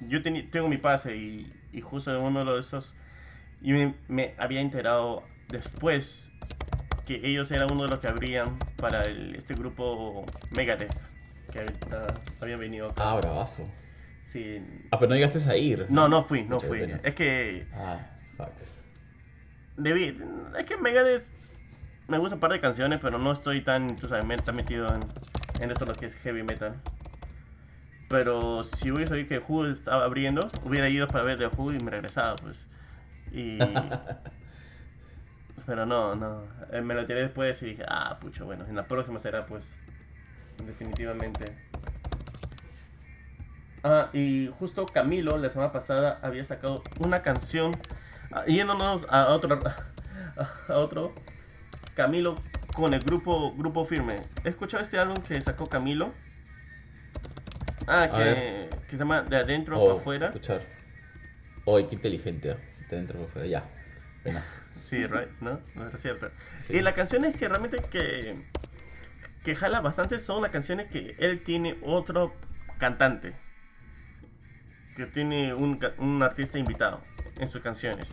yo 0.00 0.20
teni- 0.20 0.50
tengo 0.50 0.68
mi 0.68 0.76
pase 0.76 1.16
y, 1.16 1.48
y 1.72 1.80
justo 1.80 2.14
en 2.14 2.20
uno 2.22 2.44
de 2.44 2.60
esos 2.60 2.94
y 3.62 3.72
me, 3.72 3.94
me 4.08 4.34
había 4.36 4.60
enterado 4.60 5.22
después 5.48 6.30
que 7.06 7.20
ellos 7.26 7.50
eran 7.50 7.68
uno 7.72 7.84
de 7.84 7.88
los 7.88 8.00
que 8.00 8.08
abrían 8.08 8.58
para 8.76 9.02
el- 9.02 9.34
este 9.34 9.54
grupo 9.54 10.26
Megadeth 10.50 10.92
que 11.52 11.64
ah, 11.94 12.06
había 12.42 12.56
venido 12.58 12.90
acá. 12.90 13.10
Ah, 13.10 13.16
bravazo. 13.16 13.66
Sí. 14.26 14.62
Ah, 14.90 14.98
pero 14.98 15.08
no 15.08 15.14
llegaste 15.16 15.38
a 15.50 15.56
ir. 15.56 15.86
No, 15.88 16.08
no 16.08 16.22
fui, 16.22 16.44
no 16.44 16.60
fui. 16.60 16.80
pena. 16.80 17.00
Es 17.02 17.14
que 17.14 17.66
Ah, 17.74 17.98
fuck. 18.36 18.50
debí, 19.76 20.16
es 20.58 20.64
que 20.66 20.76
Megadeth 20.76 21.24
me 22.10 22.18
gusta 22.18 22.34
un 22.34 22.40
par 22.40 22.50
de 22.50 22.60
canciones, 22.60 22.98
pero 23.00 23.18
no 23.18 23.32
estoy 23.32 23.62
tan, 23.62 23.96
tú 23.96 24.08
sabes, 24.08 24.44
tan 24.44 24.56
metido 24.56 24.86
en, 24.88 25.00
en 25.62 25.70
esto 25.70 25.86
lo 25.86 25.94
que 25.94 26.06
es 26.06 26.14
heavy 26.16 26.42
metal. 26.42 26.74
Pero 28.08 28.64
si 28.64 28.90
hubiera 28.90 29.08
sabido 29.08 29.28
que 29.28 29.38
Who 29.38 29.66
estaba 29.66 30.04
abriendo, 30.04 30.50
hubiera 30.64 30.88
ido 30.88 31.06
para 31.06 31.24
ver 31.24 31.38
de 31.38 31.46
Who 31.46 31.72
y 31.72 31.78
me 31.78 31.92
regresaba, 31.92 32.34
pues. 32.36 32.66
Y... 33.30 33.58
pero 35.66 35.86
no, 35.86 36.16
no. 36.16 36.42
Eh, 36.72 36.80
Me 36.80 36.94
lo 36.94 37.06
tiré 37.06 37.22
después 37.22 37.62
y 37.62 37.66
dije, 37.66 37.84
ah, 37.86 38.18
pucho, 38.20 38.44
bueno, 38.44 38.66
en 38.66 38.74
la 38.74 38.88
próxima 38.88 39.20
será, 39.20 39.46
pues, 39.46 39.78
definitivamente. 40.66 41.44
Ah, 43.84 44.10
y 44.12 44.50
justo 44.58 44.84
Camilo 44.86 45.38
la 45.38 45.48
semana 45.48 45.70
pasada 45.70 46.18
había 46.22 46.44
sacado 46.44 46.82
una 46.98 47.18
canción, 47.18 47.70
ah, 48.32 48.44
yéndonos 48.46 49.06
a 49.08 49.28
otro, 49.28 49.56
a 50.68 50.76
otro, 50.76 51.14
Camilo 52.00 52.34
con 52.72 52.94
el 52.94 53.00
grupo, 53.00 53.52
grupo 53.52 53.84
Firme. 53.84 54.16
¿Has 54.38 54.46
escuchado 54.46 54.82
este 54.82 54.98
álbum 54.98 55.16
que 55.18 55.38
sacó 55.42 55.66
Camilo? 55.66 56.14
Ah, 57.86 58.08
que, 58.08 58.70
que 58.86 58.92
se 58.92 58.96
llama 58.96 59.20
De 59.20 59.36
Adentro 59.36 59.78
Oh, 59.78 59.86
para 59.86 60.00
Afuera. 60.00 60.26
Escuchar. 60.28 60.62
Oye, 61.66 61.86
qué 61.88 61.96
inteligente. 61.96 62.56
De 62.88 62.96
dentro 62.96 63.18
para 63.18 63.28
afuera, 63.28 63.46
ya. 63.46 63.64
Sí, 64.86 65.06
right, 65.06 65.28
¿no? 65.42 65.60
No 65.74 65.88
es 65.88 66.00
cierto. 66.00 66.30
Sí. 66.66 66.78
Y 66.78 66.80
las 66.80 66.94
canciones 66.94 67.36
que 67.36 67.48
realmente 67.48 67.76
que, 67.90 68.46
que 69.44 69.54
jala 69.54 69.82
bastante 69.82 70.18
son 70.18 70.40
las 70.40 70.50
canciones 70.50 70.88
que 70.88 71.16
él 71.18 71.42
tiene 71.42 71.76
otro 71.82 72.34
cantante. 72.78 73.34
Que 74.96 75.04
tiene 75.04 75.52
un, 75.52 75.78
un 75.98 76.22
artista 76.22 76.58
invitado 76.58 77.02
en 77.38 77.48
sus 77.48 77.60
canciones. 77.60 78.08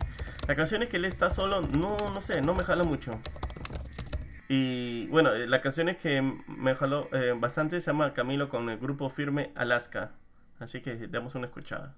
Las 0.46 0.58
canciones 0.58 0.90
que 0.90 0.98
él 0.98 1.06
está 1.06 1.30
solo, 1.30 1.62
no, 1.62 1.96
no 2.12 2.20
sé, 2.20 2.42
no 2.42 2.54
me 2.54 2.64
jala 2.64 2.84
mucho. 2.84 3.18
Y 4.48 5.06
bueno, 5.08 5.34
eh, 5.34 5.46
las 5.46 5.60
canciones 5.60 5.98
que 5.98 6.22
me 6.22 6.74
jaló 6.74 7.08
eh, 7.12 7.34
bastante 7.38 7.80
se 7.80 7.90
llama 7.90 8.14
Camilo 8.14 8.48
con 8.48 8.70
el 8.70 8.78
grupo 8.78 9.10
firme 9.10 9.52
Alaska. 9.54 10.12
Así 10.58 10.80
que 10.80 10.96
demos 10.96 11.34
una 11.34 11.46
escuchada. 11.46 11.94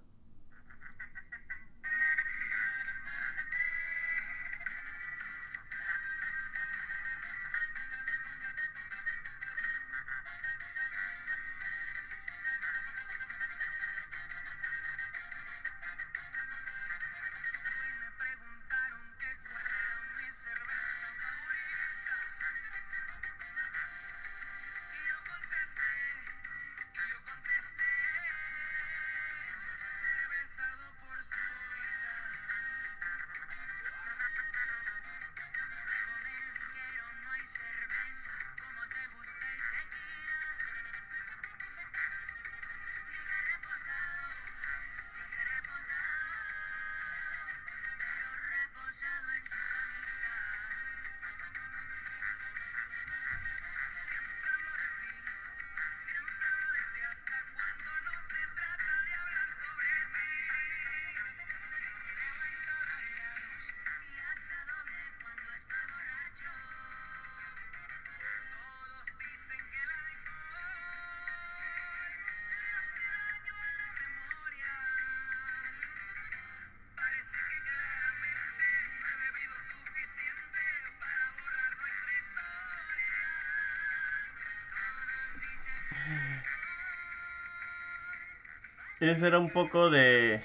Ese 89.01 89.27
era 89.27 89.39
un 89.39 89.51
poco 89.51 89.91
de, 89.91 90.41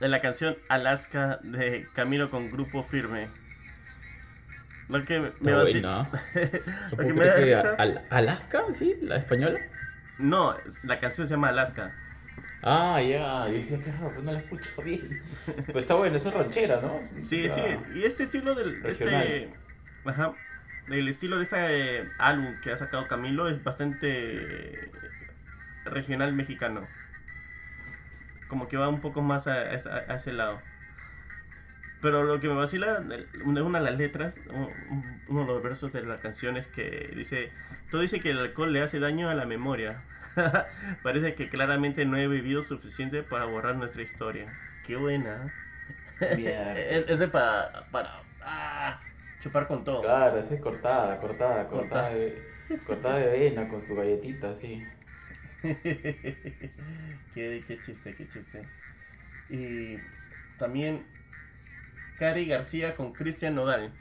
de 0.00 0.08
la 0.08 0.20
canción 0.20 0.56
Alaska 0.68 1.38
de 1.42 1.86
Camilo 1.94 2.30
con 2.30 2.50
Grupo 2.50 2.82
Firme. 2.82 3.28
Lo 4.88 5.04
que 5.04 5.20
me 5.20 5.28
Está 5.28 5.54
va 5.56 5.60
a 5.60 5.64
decir- 5.64 5.82
buena. 5.82 6.02
¿No 6.02 6.10
Lo 6.90 6.96
puedo 6.96 7.08
que 7.08 7.14
me 7.14 7.26
da 7.26 7.34
que 7.36 7.44
risa- 7.56 7.74
Al- 7.78 8.04
¿Alaska? 8.10 8.62
¿Sí? 8.72 8.96
¿La 9.02 9.16
española? 9.16 9.58
No, 10.18 10.56
la 10.82 10.98
canción 10.98 11.26
se 11.28 11.34
llama 11.34 11.48
Alaska. 11.50 11.94
Ah, 12.62 13.00
ya. 13.00 13.44
Que 13.52 13.92
raro, 13.92 14.10
pues 14.12 14.24
no 14.24 14.32
la 14.32 14.38
escucho 14.40 14.82
bien. 14.82 15.22
Pues 15.72 15.84
está 15.84 15.94
bueno, 15.94 16.16
eso 16.16 16.28
es 16.30 16.34
ranchera, 16.34 16.80
¿no? 16.80 16.98
Sí, 17.22 17.44
Está- 17.46 17.62
sí. 17.62 17.76
Y 17.94 18.04
este 18.04 18.24
estilo 18.24 18.54
del 18.54 18.84
este, 18.84 19.50
ajá, 20.04 20.32
el 20.88 21.06
estilo 21.08 21.38
de 21.38 21.44
ese 21.44 22.08
álbum 22.18 22.58
que 22.62 22.72
ha 22.72 22.76
sacado 22.78 23.06
Camilo 23.08 23.48
es 23.48 23.62
bastante 23.62 24.90
regional 25.84 26.32
mexicano. 26.32 26.86
Como 28.48 28.68
que 28.68 28.76
va 28.76 28.88
un 28.88 29.00
poco 29.00 29.22
más 29.22 29.46
a, 29.46 29.54
a- 29.54 30.04
a 30.08 30.14
ese 30.16 30.32
lado. 30.32 30.60
Pero 32.00 32.22
lo 32.22 32.38
que 32.40 32.48
me 32.48 32.54
vacila 32.54 33.00
de 33.00 33.26
una 33.62 33.78
de 33.80 33.84
las 33.84 33.96
letras, 33.98 34.36
un- 34.50 35.20
uno 35.28 35.40
de 35.40 35.46
los 35.46 35.62
versos 35.62 35.92
de 35.92 36.02
la 36.02 36.18
canción 36.20 36.56
es 36.56 36.66
que 36.68 37.10
dice, 37.16 37.50
todo 37.90 38.00
dice 38.02 38.20
que 38.20 38.30
el 38.30 38.38
alcohol 38.38 38.72
le 38.72 38.82
hace 38.82 39.00
daño 39.00 39.28
a 39.28 39.34
la 39.34 39.46
memoria. 39.46 40.02
Parece 41.02 41.34
que 41.34 41.48
claramente 41.48 42.04
no 42.04 42.16
he 42.16 42.28
vivido 42.28 42.62
suficiente 42.62 43.22
para 43.24 43.46
borrar 43.46 43.74
nuestra 43.76 44.02
historia. 44.02 44.46
Qué 44.86 44.96
buena. 44.96 45.52
Mierda. 46.36 46.78
Es, 46.78 47.08
es 47.08 47.18
de 47.18 47.28
para, 47.28 47.84
para 47.90 48.22
ah, 48.42 49.00
chupar 49.40 49.66
con 49.66 49.84
todo. 49.84 50.00
Claro, 50.00 50.38
esa 50.38 50.54
es 50.54 50.60
cortada, 50.60 51.18
cortada, 51.18 51.66
Cortada. 51.68 52.10
cortada 52.10 52.14
de, 52.14 52.42
cortada 52.86 53.16
de 53.18 53.26
avena 53.28 53.68
con 53.68 53.82
su 53.82 53.94
galletita, 53.96 54.54
sí. 54.54 54.86
qué, 57.34 57.64
qué 57.66 57.78
chiste, 57.84 58.14
qué 58.14 58.28
chiste. 58.28 58.62
Y 59.50 59.96
también 60.58 61.04
Cari 62.18 62.46
García 62.46 62.94
con 62.94 63.12
Cristian 63.12 63.54
Nodal. 63.54 63.92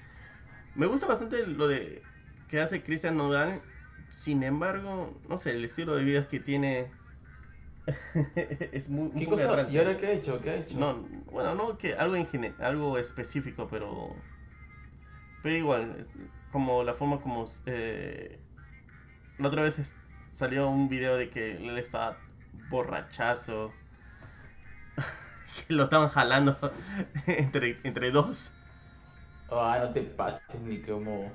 Me 0.75 0.85
gusta 0.85 1.07
bastante 1.07 1.45
lo 1.47 1.67
de 1.67 2.01
que 2.47 2.59
hace 2.59 2.83
Cristian 2.83 3.17
Nodal. 3.17 3.61
Sin 4.09 4.43
embargo, 4.43 5.19
no 5.27 5.37
sé, 5.37 5.51
el 5.51 5.65
estilo 5.65 5.95
de 5.95 6.03
vida 6.03 6.25
que 6.27 6.39
tiene 6.39 6.87
es 8.71 8.89
muy, 8.89 9.11
¿Qué 9.11 9.25
cosa? 9.25 9.67
¿Y 9.69 9.77
ahora 9.77 9.97
qué 9.97 10.07
ha 10.07 10.11
hecho? 10.11 10.41
¿Qué 10.41 10.49
ha 10.49 10.55
hecho? 10.55 10.77
No, 10.77 11.07
bueno, 11.31 11.55
no 11.55 11.77
que 11.77 11.93
algo 11.95 12.15
en 12.15 12.55
algo 12.59 12.97
específico, 12.97 13.67
pero 13.69 14.15
pero 15.43 15.55
igual, 15.55 16.07
como 16.51 16.83
la 16.83 16.93
forma 16.93 17.21
como 17.21 17.45
eh, 17.65 18.39
la 19.37 19.47
otra 19.47 19.61
vez 19.61 19.95
salió 20.37 20.69
un 20.69 20.87
video 20.87 21.17
de 21.17 21.31
que 21.31 21.57
él 21.57 21.79
estaba 21.79 22.15
borrachazo, 22.69 23.73
que 25.67 25.73
lo 25.73 25.85
estaban 25.85 26.09
jalando 26.09 26.59
entre, 27.25 27.79
entre 27.83 28.11
dos. 28.11 28.53
Ah, 29.49 29.79
no 29.81 29.91
te 29.91 30.03
pases 30.03 30.61
ni 30.61 30.77
como 30.79 31.31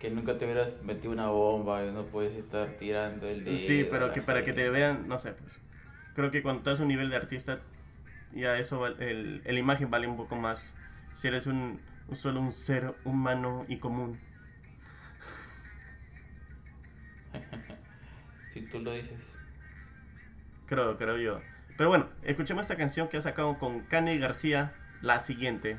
que 0.00 0.08
nunca 0.08 0.38
te 0.38 0.46
hubieras 0.46 0.82
metido 0.82 1.12
una 1.12 1.26
bomba 1.28 1.82
no 1.82 2.04
puedes 2.06 2.34
estar 2.34 2.70
tirando 2.78 3.28
el 3.28 3.44
dedo. 3.44 3.58
Sí, 3.58 3.86
pero 3.90 4.12
que 4.12 4.22
para 4.22 4.42
que 4.42 4.54
te 4.54 4.70
vean, 4.70 5.08
no 5.08 5.18
sé, 5.18 5.32
pues 5.32 5.60
creo 6.14 6.30
que 6.30 6.42
cuando 6.42 6.60
estás 6.60 6.80
a 6.80 6.84
un 6.84 6.88
nivel 6.88 7.10
de 7.10 7.16
artista, 7.16 7.60
ya 8.32 8.56
eso, 8.56 8.86
el, 8.86 9.42
el 9.44 9.58
imagen 9.58 9.90
vale 9.90 10.06
un 10.06 10.16
poco 10.16 10.36
más. 10.36 10.72
Si 11.14 11.28
eres 11.28 11.46
un 11.46 11.82
solo 12.14 12.40
un 12.40 12.54
ser 12.54 12.94
humano 13.04 13.66
y 13.68 13.76
común. 13.76 14.18
Si 18.52 18.60
tú 18.60 18.80
lo 18.80 18.92
dices. 18.92 19.18
Creo, 20.66 20.98
creo 20.98 21.16
yo. 21.16 21.40
Pero 21.78 21.88
bueno, 21.88 22.08
escuchemos 22.22 22.64
esta 22.64 22.76
canción 22.76 23.08
que 23.08 23.16
ha 23.16 23.22
sacado 23.22 23.58
con 23.58 23.80
Kanye 23.80 24.18
García, 24.18 24.74
la 25.00 25.20
siguiente. 25.20 25.78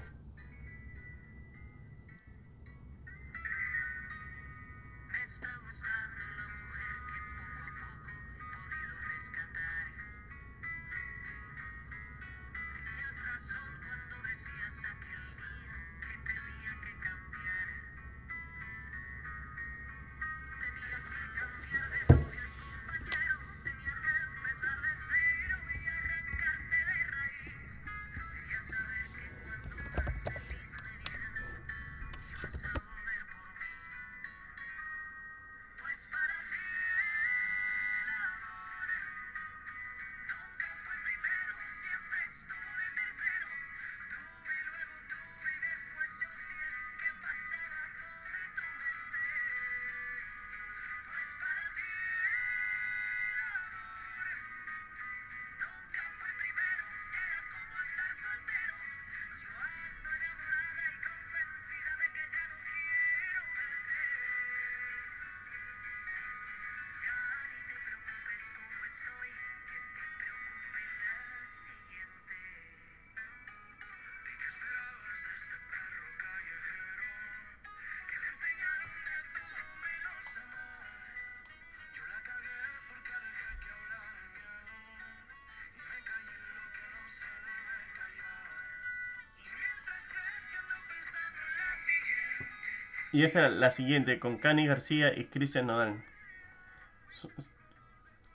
Y 93.13 93.23
esa 93.23 93.47
la 93.47 93.71
siguiente 93.71 94.19
con 94.19 94.38
Kanye 94.38 94.67
García 94.67 95.17
y 95.17 95.28
Cristian 95.28 95.67
Nodal. 95.67 96.04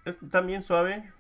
Es 0.05 0.19
también 0.31 0.63
suave. 0.63 1.13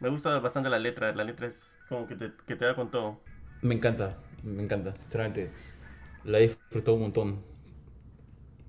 Me 0.00 0.08
gusta 0.08 0.38
bastante 0.40 0.68
la 0.70 0.78
letra. 0.78 1.14
La 1.14 1.24
letra 1.24 1.46
es 1.48 1.78
como 1.88 2.06
que 2.06 2.16
te, 2.16 2.56
da 2.56 2.74
con 2.76 2.90
todo. 2.90 3.20
Me 3.62 3.74
encanta, 3.74 4.18
me 4.42 4.62
encanta, 4.62 4.94
sinceramente. 4.94 5.50
La 6.24 6.40
he 6.40 6.56
un 6.94 7.00
montón. 7.00 7.42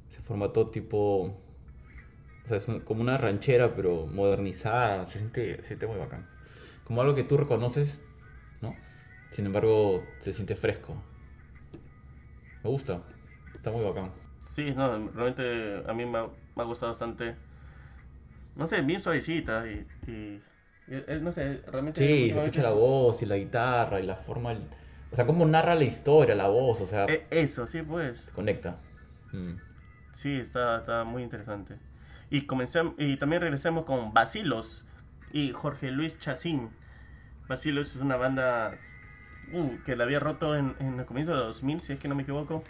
Se 0.09 0.21
formató 0.21 0.69
tipo. 0.69 1.23
O 2.45 2.47
sea, 2.47 2.57
es 2.57 2.67
un- 2.67 2.81
como 2.81 3.01
una 3.01 3.17
ranchera, 3.17 3.75
pero 3.75 4.07
modernizada. 4.07 5.07
Se 5.07 5.19
siente, 5.19 5.57
se 5.61 5.67
siente 5.67 5.87
muy 5.87 5.97
bacán. 5.97 6.27
Como 6.85 7.01
algo 7.01 7.15
que 7.15 7.23
tú 7.23 7.37
reconoces, 7.37 8.03
¿no? 8.61 8.75
Sin 9.31 9.45
embargo, 9.45 10.03
se 10.19 10.33
siente 10.33 10.55
fresco. 10.55 10.95
Me 12.63 12.69
gusta. 12.69 13.01
Está 13.65 13.75
muy 13.75 13.83
bacán. 13.83 14.11
Sí, 14.41 14.75
no, 14.75 15.09
realmente 15.09 15.83
a 15.89 15.93
mí 15.95 16.05
me 16.05 16.19
ha, 16.19 16.27
me 16.55 16.61
ha 16.61 16.65
gustado 16.65 16.91
bastante. 16.91 17.35
No 18.55 18.67
sé, 18.67 18.83
bien 18.83 19.01
suavecita 19.01 19.65
y. 19.65 19.87
y- 20.05 20.11
y- 20.87 21.03
eh, 21.07 21.19
no 21.19 21.31
sé, 21.31 21.63
realmente. 21.65 21.99
Sí, 21.99 22.29
se 22.31 22.39
escucha 22.39 22.61
la 22.61 22.69
voz 22.73 23.23
y 23.23 23.25
la 23.25 23.37
guitarra 23.37 23.99
y 23.99 24.03
la 24.05 24.17
forma. 24.17 24.53
O 25.11 25.15
sea, 25.15 25.25
cómo 25.25 25.47
narra 25.47 25.73
la 25.73 25.83
historia, 25.83 26.35
la 26.35 26.47
voz, 26.47 26.79
o 26.79 26.85
sea, 26.85 27.05
Eh, 27.05 27.25
eso, 27.31 27.65
sí, 27.65 27.81
pues. 27.81 28.29
conecta. 28.35 28.77
Mm. 29.31 29.53
Sí, 30.11 30.35
está, 30.35 30.77
está 30.77 31.03
muy 31.05 31.23
interesante. 31.23 31.79
Y, 32.29 32.45
comencem- 32.45 32.93
y 32.99 33.17
también 33.17 33.41
regresamos 33.41 33.85
con 33.85 34.13
Basilos 34.13 34.85
y 35.33 35.53
Jorge 35.53 35.89
Luis 35.89 36.19
Chacín. 36.19 36.69
Basilos 37.47 37.95
es 37.95 38.01
una 38.03 38.15
banda 38.17 38.77
uh, 39.53 39.71
que 39.83 39.95
la 39.95 40.03
había 40.03 40.19
roto 40.19 40.55
en, 40.55 40.75
en 40.79 40.99
el 40.99 41.05
comienzo 41.07 41.31
de 41.35 41.39
2000, 41.39 41.81
si 41.81 41.93
es 41.93 41.99
que 41.99 42.07
no 42.07 42.13
me 42.13 42.21
equivoco. 42.21 42.61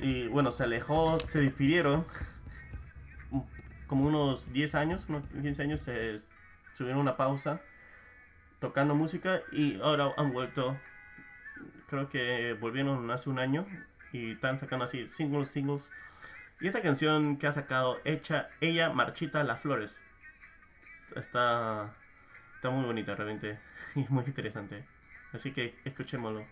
Y 0.00 0.26
bueno, 0.28 0.52
se 0.52 0.64
alejó, 0.64 1.18
se 1.20 1.40
despidieron. 1.40 2.04
Como 3.86 4.06
unos 4.06 4.52
10 4.52 4.74
años, 4.74 5.04
unos 5.08 5.24
15 5.28 5.62
años, 5.62 5.80
se 5.80 6.16
tuvieron 6.76 7.00
una 7.00 7.16
pausa 7.16 7.60
tocando 8.58 8.94
música 8.94 9.42
y 9.52 9.80
ahora 9.80 10.12
han 10.16 10.32
vuelto. 10.32 10.76
Creo 11.88 12.08
que 12.08 12.54
volvieron 12.54 13.10
hace 13.10 13.28
un 13.30 13.38
año 13.38 13.66
y 14.12 14.32
están 14.32 14.58
sacando 14.58 14.86
así 14.86 15.06
singles, 15.06 15.50
singles. 15.50 15.92
Y 16.60 16.68
esta 16.68 16.80
canción 16.80 17.36
que 17.36 17.46
ha 17.46 17.52
sacado, 17.52 18.00
hecha 18.04 18.48
ella 18.60 18.90
Marchita 18.90 19.44
Las 19.44 19.60
Flores, 19.60 20.02
está, 21.14 21.94
Está 22.64 22.74
muy 22.74 22.86
bonita 22.86 23.14
realmente. 23.14 23.58
Y 23.94 24.06
muy 24.08 24.24
interesante. 24.24 24.86
Así 25.34 25.52
que 25.52 25.74
escuchémoslo. 25.84 26.46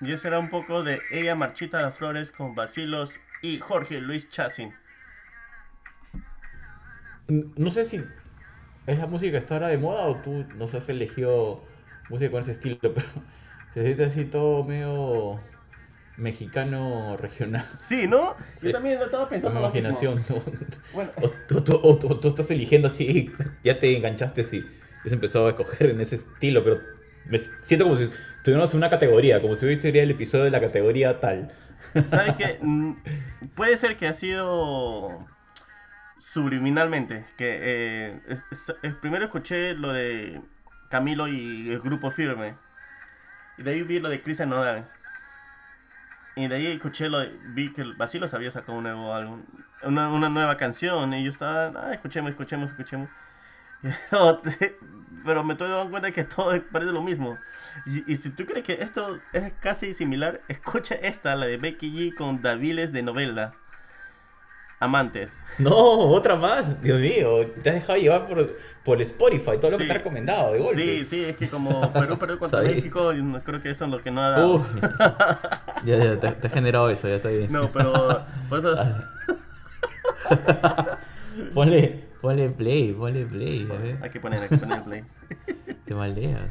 Y 0.00 0.12
ese 0.12 0.28
era 0.28 0.38
un 0.38 0.50
poco 0.50 0.82
de 0.82 1.00
ella 1.10 1.34
Marchita 1.34 1.80
las 1.82 1.96
Flores 1.96 2.30
con 2.30 2.54
Basilos 2.54 3.18
y 3.42 3.58
Jorge 3.60 4.00
Luis 4.00 4.28
Chassin. 4.30 4.74
No 7.28 7.70
sé 7.70 7.84
si 7.84 8.04
es 8.86 8.98
la 8.98 9.06
música 9.06 9.32
que 9.32 9.38
está 9.38 9.54
ahora 9.54 9.68
de 9.68 9.78
moda 9.78 10.02
o 10.04 10.16
tú 10.16 10.44
nos 10.56 10.74
has 10.74 10.88
elegido 10.88 11.64
música 12.08 12.30
con 12.30 12.42
ese 12.42 12.52
estilo, 12.52 12.78
pero 12.80 13.06
se 13.74 13.82
siente 13.82 14.04
así 14.04 14.24
todo 14.26 14.64
medio 14.64 15.40
mexicano 16.16 17.16
regional. 17.16 17.68
Sí, 17.78 18.06
¿no? 18.06 18.36
Yo 18.62 18.72
también 18.72 18.98
lo 18.98 19.06
estaba 19.06 19.24
Con 19.24 19.30
pensando. 19.30 19.60
mismo. 19.60 19.66
imaginación. 19.66 20.24
¿no? 20.28 20.42
Bueno, 20.92 21.10
O 21.20 21.28
tú, 21.98 22.28
estás 22.28 22.50
eligiendo 22.50 22.88
así, 22.88 23.30
ya 23.64 23.78
te 23.78 23.96
enganchaste 23.96 24.42
y 24.52 24.64
has 25.04 25.12
empezado 25.12 25.46
a 25.46 25.50
escoger 25.50 25.90
en 25.90 26.00
ese 26.00 26.16
estilo, 26.16 26.62
pero 26.64 26.80
me 27.28 27.38
siento 27.62 27.84
como 27.86 27.96
si 27.96 28.04
estuviéramos 28.04 28.72
en 28.72 28.78
una 28.78 28.90
categoría, 28.90 29.40
como 29.40 29.56
si 29.56 29.66
hoy 29.66 29.76
sería 29.76 30.02
el 30.02 30.10
episodio 30.10 30.44
de 30.44 30.50
la 30.50 30.60
categoría 30.60 31.20
tal. 31.20 31.50
¿sabes 32.10 32.34
qué? 32.36 32.58
Mm, 32.62 32.94
Puede 33.54 33.76
ser 33.76 33.96
que 33.96 34.06
ha 34.08 34.12
sido 34.12 35.26
subliminalmente. 36.18 37.24
Que 37.36 37.58
eh, 37.60 38.20
es- 38.28 38.44
es- 38.50 38.74
es- 38.82 38.94
primero 38.94 39.24
escuché 39.24 39.74
lo 39.74 39.92
de 39.92 40.40
Camilo 40.90 41.28
y 41.28 41.70
el 41.70 41.80
grupo 41.80 42.10
Firme. 42.10 42.54
Y 43.58 43.62
de 43.62 43.70
ahí 43.70 43.82
vi 43.82 44.00
lo 44.00 44.08
de 44.08 44.20
Cristian 44.22 44.50
Nodal. 44.50 44.88
Y 46.36 46.48
de 46.48 46.54
ahí 46.56 46.66
escuché 46.66 47.08
lo 47.08 47.20
de, 47.20 47.32
vi 47.54 47.72
que 47.72 47.80
el 47.80 47.94
Basilos 47.94 48.34
había 48.34 48.50
sacado 48.50 48.76
un 48.76 48.82
nuevo 48.84 49.14
álbum, 49.14 49.42
una, 49.82 50.08
una 50.10 50.28
nueva 50.28 50.56
canción. 50.58 51.14
Y 51.14 51.24
yo 51.24 51.30
estaba, 51.30 51.72
ah, 51.74 51.94
escuchemos, 51.94 52.30
escuchemos, 52.30 52.70
escuchemos. 52.70 53.08
pero 55.26 55.42
me 55.44 55.52
estoy 55.54 55.68
dando 55.68 55.90
cuenta 55.90 56.10
que 56.12 56.24
todo 56.24 56.52
parece 56.72 56.92
lo 56.92 57.02
mismo. 57.02 57.36
Y, 57.84 58.10
y 58.10 58.16
si 58.16 58.30
tú 58.30 58.46
crees 58.46 58.64
que 58.64 58.74
esto 58.80 59.18
es 59.32 59.52
casi 59.60 59.92
similar, 59.92 60.40
escucha 60.48 60.94
esta, 60.94 61.34
la 61.36 61.44
de 61.46 61.58
Becky 61.58 61.90
G 61.92 62.14
con 62.14 62.40
Daviles 62.40 62.92
de 62.92 63.02
novela. 63.02 63.52
Amantes. 64.78 65.42
No, 65.58 65.70
otra 65.74 66.36
más, 66.36 66.82
Dios 66.82 67.00
mío, 67.00 67.46
te 67.62 67.70
has 67.70 67.76
dejado 67.76 67.98
llevar 67.98 68.26
por, 68.26 68.58
por 68.84 69.00
Spotify, 69.00 69.52
todo 69.58 69.70
lo 69.70 69.78
que 69.78 69.84
Sí. 69.84 69.88
te 69.88 69.94
ha 69.94 69.98
recomendado 69.98 70.52
de 70.52 70.58
golpe. 70.58 70.82
Sí, 70.82 71.04
sí, 71.06 71.24
es 71.24 71.34
que 71.34 71.48
como 71.48 71.90
Perú, 71.94 72.18
Perú 72.18 72.38
contra. 72.38 72.60
México, 72.60 73.10
creo 73.42 73.62
que 73.62 73.70
eso 73.70 73.86
es 73.86 73.90
lo 73.90 74.02
que 74.02 74.10
no 74.10 74.20
ha 74.20 74.30
dado. 74.32 74.56
Uy. 74.56 74.62
ya, 75.86 75.96
ya, 75.96 76.20
te, 76.20 76.30
te 76.30 76.46
ha 76.46 76.50
generado 76.50 76.90
eso, 76.90 77.08
ya 77.08 77.14
está 77.14 77.30
bien. 77.30 77.50
No, 77.50 77.72
pero 77.72 78.22
por 78.50 78.58
eso... 78.58 78.76
Ponle, 81.54 82.04
ponle 82.26 82.50
play, 82.50 82.92
ponle 82.92 83.24
play, 83.24 83.64
ver, 83.64 83.98
Hay 84.02 84.10
que 84.10 84.18
poner, 84.18 84.40
hay 84.40 84.48
que 84.48 84.58
poner 84.58 84.82
play. 84.82 85.04
te 85.84 85.94
maldeas. 85.94 86.50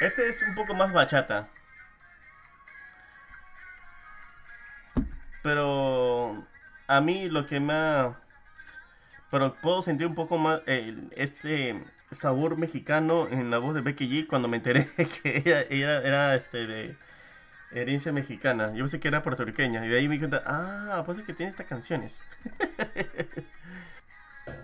Este 0.00 0.28
es 0.28 0.42
un 0.42 0.54
poco 0.54 0.74
más 0.74 0.92
bachata. 0.92 1.48
Pero 5.42 6.44
a 6.86 7.00
mí 7.00 7.28
lo 7.28 7.46
que 7.46 7.56
ha... 7.70 8.18
Pero 9.30 9.54
puedo 9.60 9.82
sentir 9.82 10.06
un 10.06 10.14
poco 10.14 10.38
más 10.38 10.60
eh, 10.66 10.96
este 11.16 11.82
sabor 12.10 12.56
mexicano 12.56 13.28
en 13.28 13.50
la 13.50 13.58
voz 13.58 13.74
de 13.74 13.80
Becky 13.80 14.08
G 14.08 14.26
cuando 14.26 14.48
me 14.48 14.58
enteré 14.58 14.86
que 15.22 15.42
ella, 15.44 15.62
ella 15.68 16.00
era 16.02 16.34
este 16.34 16.66
de 16.66 16.96
herencia 17.72 18.12
mexicana. 18.12 18.72
Yo 18.72 18.84
pensé 18.84 19.00
que 19.00 19.08
era 19.08 19.22
puertorriqueña 19.22 19.84
y 19.84 19.88
de 19.88 19.98
ahí 19.98 20.08
me 20.08 20.14
di 20.14 20.20
cuenta, 20.20 20.42
ah, 20.46 21.02
pues 21.04 21.18
es 21.18 21.24
que 21.24 21.34
tiene 21.34 21.50
estas 21.50 21.66
canciones. 21.66 22.18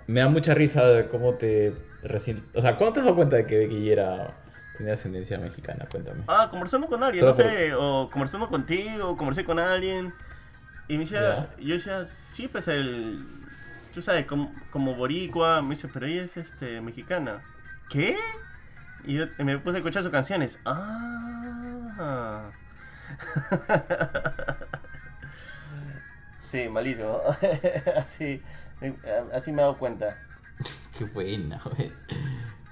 Me 0.07 0.21
da 0.21 0.29
mucha 0.29 0.55
risa 0.55 0.85
de 0.85 1.09
cómo 1.09 1.35
te 1.35 1.73
recién... 2.03 2.43
O 2.55 2.61
sea, 2.61 2.77
¿cuándo 2.77 2.95
te 2.95 3.01
has 3.01 3.07
dado 3.07 3.17
cuenta 3.17 3.37
de 3.37 3.47
que 3.47 3.59
Becky 3.59 3.87
G 3.87 3.93
era... 3.93 4.37
tenía 4.81 4.95
ascendencia 4.95 5.37
mexicana? 5.37 5.87
Cuéntame. 5.91 6.25
Ah, 6.27 6.49
conversando 6.51 6.87
con 6.87 7.03
alguien, 7.03 7.23
no 7.27 7.35
sé, 7.35 7.75
o 7.75 8.09
conversando 8.11 8.49
contigo, 8.49 9.11
o 9.11 9.17
conversé 9.17 9.45
con 9.45 9.59
alguien. 9.59 10.15
Y 10.89 10.95
me 10.95 11.01
decía, 11.01 11.51
yo 11.59 11.75
decía, 11.75 12.07
sí, 12.07 12.49
pues 12.49 12.67
el. 12.67 13.27
Tú 13.93 14.01
sabes, 14.01 14.25
como, 14.25 14.55
como 14.71 14.95
boricua, 14.95 15.61
me 15.61 15.75
dice, 15.75 15.89
pero 15.89 16.07
ella 16.07 16.23
es 16.23 16.39
este, 16.39 16.81
mexicana. 16.81 17.43
¿Qué? 17.91 18.17
Y 19.05 19.17
yo 19.19 19.27
me 19.39 19.59
puse 19.59 19.77
a 19.77 19.81
escuchar 19.81 20.03
sus 20.03 20.13
canciones. 20.13 20.59
Ah. 20.65 22.51
sí, 26.43 26.71
malísimo. 26.71 27.21
así, 27.97 28.43
así 29.35 29.53
me 29.53 29.59
he 29.59 29.63
dado 29.63 29.77
cuenta. 29.77 30.17
Qué 30.97 31.05
buena, 31.05 31.61
güey. 31.65 31.93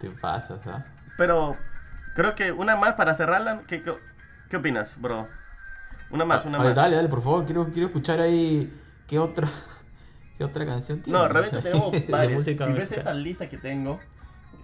Te 0.01 0.09
pasas, 0.09 0.67
¿ah? 0.67 0.85
Pero 1.19 1.57
creo 2.19 2.35
que 2.35 2.51
una 2.51 2.75
más 2.75 2.95
para 2.95 3.15
cerrarla. 3.15 3.63
¿Qué, 3.69 3.81
qué, 3.81 3.95
qué 4.51 4.57
opinas, 4.57 5.01
bro? 5.01 5.29
Una 6.11 6.25
más, 6.25 6.45
una 6.45 6.59
A 6.59 6.63
ver, 6.63 6.71
más. 6.71 6.77
Dale, 6.77 6.97
dale, 6.97 7.09
por 7.09 7.23
favor, 7.23 7.45
quiero, 7.47 7.67
quiero 7.69 7.87
escuchar 7.87 8.21
ahí 8.21 8.77
qué 9.07 9.21
otra, 9.21 9.49
qué 10.37 10.43
otra 10.43 10.67
canción 10.67 11.01
tiene. 11.01 11.17
No, 11.17 11.29
realmente 11.29 11.63
tenemos 11.63 11.93
De 11.93 12.07
varias. 12.09 12.45
Si 12.45 12.55
ves 12.55 12.91
esta 12.91 13.15
lista 13.15 13.49
que 13.49 13.57
tengo, 13.57 14.01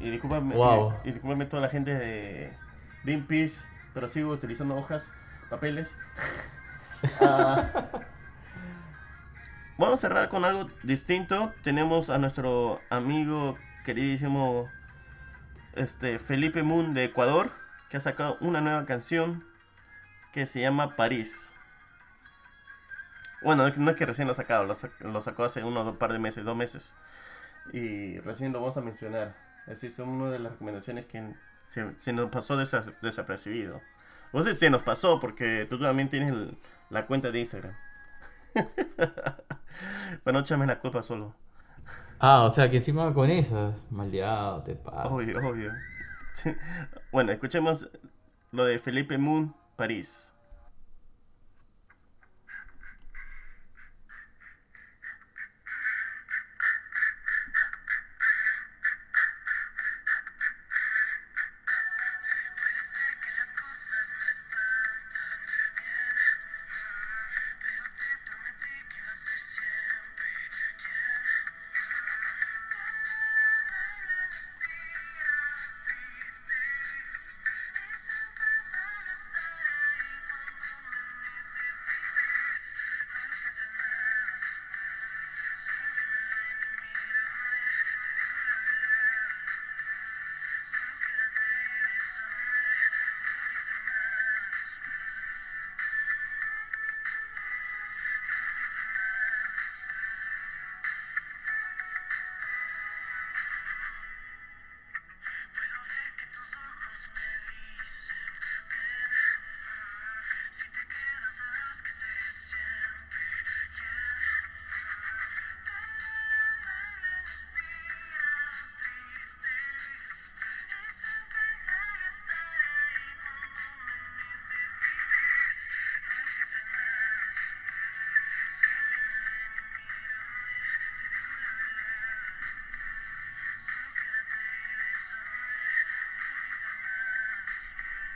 y 0.00 0.10
discúlpame, 0.10 0.56
Wow. 0.56 0.94
y, 1.04 1.10
y 1.10 1.12
discúlpame 1.12 1.46
toda 1.46 1.62
la 1.62 1.68
gente 1.68 1.94
de 1.94 2.52
Greenpeace, 3.04 3.64
pero 3.92 4.08
sigo 4.08 4.32
utilizando 4.32 4.76
hojas, 4.76 5.10
papeles. 5.48 5.88
Ah, 7.20 7.68
vamos 9.76 9.98
a 9.98 10.08
cerrar 10.08 10.30
con 10.30 10.46
algo 10.46 10.70
distinto. 10.82 11.52
Tenemos 11.62 12.08
a 12.08 12.16
nuestro 12.16 12.80
amigo 12.88 13.58
queridísimo 13.84 14.70
este, 15.76 16.18
Felipe 16.18 16.62
Moon 16.62 16.94
de 16.94 17.04
Ecuador, 17.04 17.50
que 17.90 17.96
ha 17.96 18.00
sacado 18.00 18.36
una 18.40 18.60
nueva 18.60 18.84
canción 18.86 19.44
que 20.32 20.46
se 20.46 20.60
llama 20.60 20.96
París. 20.96 21.52
Bueno, 23.42 23.68
no 23.76 23.90
es 23.90 23.96
que 23.96 24.06
recién 24.06 24.26
lo 24.26 24.32
ha 24.32 24.36
sacado, 24.36 24.64
lo, 24.64 24.74
sac- 24.74 24.98
lo 25.00 25.20
sacó 25.20 25.44
hace 25.44 25.62
unos 25.64 25.86
un 25.86 25.96
par 25.98 26.12
de 26.12 26.18
meses, 26.18 26.44
dos 26.44 26.56
meses. 26.56 26.94
Y 27.72 28.18
recién 28.20 28.52
lo 28.52 28.60
vamos 28.60 28.76
a 28.76 28.80
mencionar. 28.82 29.36
Así 29.66 29.90
son 29.90 30.10
una 30.10 30.30
de 30.30 30.38
las 30.38 30.52
recomendaciones 30.52 31.06
que 31.06 31.34
se, 31.68 32.12
nos 32.12 32.30
pasó 32.30 32.58
desa- 32.58 32.94
desapercibido. 33.02 33.82
O 34.32 34.42
sea, 34.42 34.54
se 34.54 34.70
nos 34.70 34.82
pasó 34.82 35.20
porque 35.20 35.66
tú 35.68 35.78
también 35.80 36.08
tienes 36.08 36.32
la 36.90 37.06
cuenta 37.06 37.30
de 37.30 37.40
Instagram. 37.40 37.74
Pero 40.24 40.32
no 40.32 40.40
échame 40.40 40.66
la 40.66 40.80
culpa 40.80 41.02
solo. 41.02 41.34
Ah, 42.26 42.44
o 42.44 42.50
sea 42.50 42.70
que 42.70 42.78
encima 42.78 43.12
con 43.12 43.30
eso, 43.30 43.74
maldeado, 43.90 44.62
te 44.62 44.74
pasa. 44.74 45.08
Obvio, 45.08 45.46
obvio. 45.46 45.70
Bueno, 47.12 47.32
escuchemos 47.32 47.86
lo 48.50 48.64
de 48.64 48.78
Felipe 48.78 49.18
Moon, 49.18 49.54
París. 49.76 50.32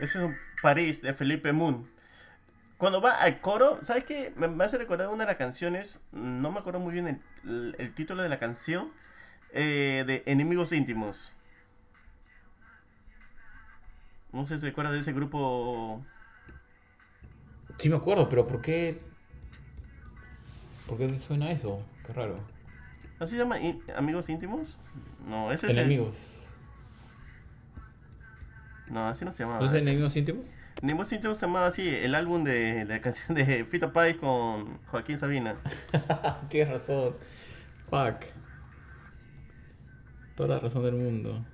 Es 0.00 0.14
un 0.14 0.36
París 0.62 1.02
de 1.02 1.12
Felipe 1.14 1.52
Moon. 1.52 1.88
Cuando 2.76 3.00
va 3.00 3.12
al 3.20 3.40
coro, 3.40 3.78
¿sabes 3.82 4.04
qué? 4.04 4.32
Me, 4.36 4.46
me 4.48 4.64
hace 4.64 4.78
recordar 4.78 5.08
una 5.08 5.24
de 5.24 5.30
las 5.30 5.36
canciones, 5.36 6.00
no 6.12 6.52
me 6.52 6.60
acuerdo 6.60 6.78
muy 6.80 6.92
bien 6.92 7.08
el, 7.08 7.20
el- 7.44 7.76
el 7.78 7.92
título 7.94 8.22
de 8.22 8.28
la 8.28 8.38
canción, 8.38 8.92
eh, 9.52 10.04
de 10.06 10.22
Enemigos 10.26 10.72
Íntimos. 10.72 11.32
No 14.32 14.44
sé 14.46 14.56
si 14.56 14.60
se 14.60 14.68
acuerda 14.68 14.92
de 14.92 15.00
ese 15.00 15.12
grupo. 15.12 16.04
Sí 17.78 17.88
me 17.88 17.96
acuerdo, 17.96 18.28
pero 18.28 18.46
¿por 18.46 18.60
qué? 18.60 19.00
¿Por 20.86 20.98
qué 20.98 21.08
te 21.08 21.18
suena 21.18 21.50
eso? 21.50 21.82
Qué 22.06 22.12
raro. 22.12 22.38
¿Así 23.18 23.32
se 23.32 23.38
llama? 23.38 23.58
¿In- 23.60 23.82
¿Amigos 23.96 24.28
Íntimos? 24.28 24.78
No, 25.26 25.50
ese 25.52 25.66
es 25.66 25.72
el- 25.72 25.78
Enemigos. 25.78 26.18
No, 28.90 29.08
así 29.08 29.24
no 29.24 29.32
se 29.32 29.44
llamaba. 29.44 29.60
¿No 29.60 29.66
es 29.66 29.74
enemigos 29.80 30.16
íntimos? 30.16 30.46
Enemigos 30.82 31.12
Íntimos 31.12 31.38
se 31.38 31.46
llamaba 31.46 31.66
así, 31.66 31.88
el 31.88 32.14
álbum 32.14 32.44
de, 32.44 32.52
de 32.74 32.84
la 32.84 33.00
canción 33.00 33.34
de 33.36 33.64
Fito 33.70 33.92
Páez 33.92 34.16
con 34.16 34.78
Joaquín 34.86 35.18
Sabina. 35.18 35.56
Tienes 36.48 36.72
razón. 36.72 37.14
Fuck. 37.90 38.24
Toda 40.36 40.50
la 40.50 40.60
razón 40.60 40.84
del 40.84 40.94
mundo. 40.94 41.44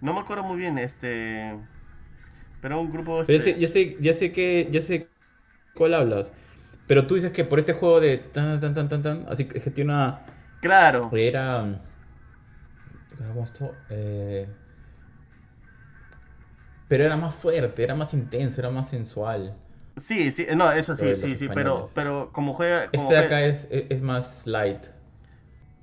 No 0.00 0.14
me 0.14 0.20
acuerdo 0.20 0.44
muy 0.44 0.56
bien, 0.56 0.78
este. 0.78 1.56
Pero 2.60 2.80
un 2.80 2.90
grupo. 2.90 3.22
Pero 3.26 3.38
este- 3.38 3.58
ya 3.58 3.66
sé, 3.66 3.96
ya 3.96 3.96
sé, 3.96 3.96
ya 4.00 4.14
sé 4.14 4.32
que, 4.32 4.68
ya 4.70 4.80
sé 4.80 5.08
cuál 5.74 5.94
hablas. 5.94 6.32
Pero 6.86 7.06
tú 7.06 7.14
dices 7.16 7.32
que 7.32 7.44
por 7.44 7.58
este 7.58 7.72
juego 7.72 8.00
de 8.00 8.18
tan 8.18 8.60
tan 8.60 8.74
tan 8.74 8.88
tan 8.88 9.02
tan, 9.02 9.26
así 9.28 9.46
que 9.46 9.60
que 9.60 9.70
tiene 9.70 9.92
una 9.92 10.20
Claro. 10.60 11.10
era 11.12 11.80
¿cómo 13.16 13.44
esto? 13.44 13.74
Eh, 13.90 14.48
pero 16.92 17.04
era 17.04 17.16
más 17.16 17.34
fuerte, 17.34 17.82
era 17.82 17.94
más 17.94 18.12
intenso, 18.12 18.60
era 18.60 18.68
más 18.68 18.90
sensual. 18.90 19.54
Sí, 19.96 20.32
sí, 20.32 20.46
no, 20.56 20.72
eso 20.72 20.96
sí, 20.96 21.18
sí, 21.18 21.36
sí, 21.36 21.48
pero, 21.50 21.90
pero 21.94 22.32
como 22.32 22.54
juega. 22.54 22.90
como 22.90 22.92
Este 23.02 23.14
de 23.14 23.20
acá 23.20 23.42
es, 23.42 23.66
es, 23.70 23.84
es 23.90 24.02
más 24.02 24.46
light. 24.46 24.84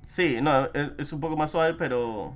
Sí, 0.06 0.40
no, 0.42 0.66
es, 0.74 0.90
es 0.98 1.12
un 1.12 1.20
poco 1.20 1.36
más 1.36 1.50
suave, 1.50 1.74
pero. 1.74 2.34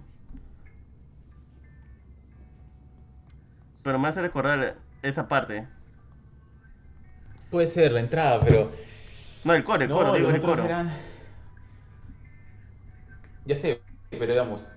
Pero 3.82 3.98
me 3.98 4.08
hace 4.08 4.20
recordar 4.20 4.76
esa 5.02 5.28
parte. 5.28 5.68
Puede 7.50 7.66
ser 7.66 7.92
la 7.92 8.00
entrada, 8.00 8.40
pero 8.40 8.70
No, 9.44 9.54
el 9.54 9.62
coro, 9.64 9.84
el 9.84 9.90
no, 9.90 9.96
coro, 9.96 10.12
digo, 10.12 10.30
el 10.30 10.40
coro. 10.40 10.64
eran- 10.64 10.90
Ya 13.44 13.56
sé, 13.56 13.82
pero 14.10 14.26
digamos, 14.32 14.70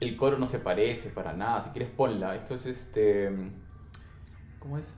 el 0.00 0.16
coro 0.16 0.38
no 0.38 0.46
se 0.46 0.58
parece 0.58 1.08
para 1.10 1.32
nada. 1.32 1.60
Si 1.62 1.70
quieres 1.70 1.90
ponla. 1.90 2.34
Esto 2.34 2.54
es 2.54 2.66
este, 2.66 3.30
¿cómo 4.58 4.78
es? 4.78 4.96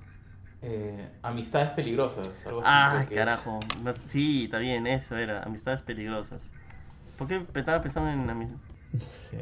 Eh, 0.63 1.09
amistades 1.23 1.71
peligrosas, 1.71 2.29
algo 2.47 2.61
así. 2.61 2.69
Ah, 2.73 3.05
es. 3.09 3.15
carajo. 3.17 3.61
No 3.83 3.93
sé- 3.93 4.09
Sí, 4.09 4.45
está 4.45 4.59
bien, 4.59 4.87
eso 4.87 5.17
era. 5.17 5.43
Amistades 5.43 5.83
peligrosas. 5.83 6.51
¿Por 7.19 7.29
qué 7.29 7.43
estaba 7.55 7.81
pensando 7.83 8.11
en 8.11 8.27
ami- 8.29 8.59
Sí. 9.31 9.39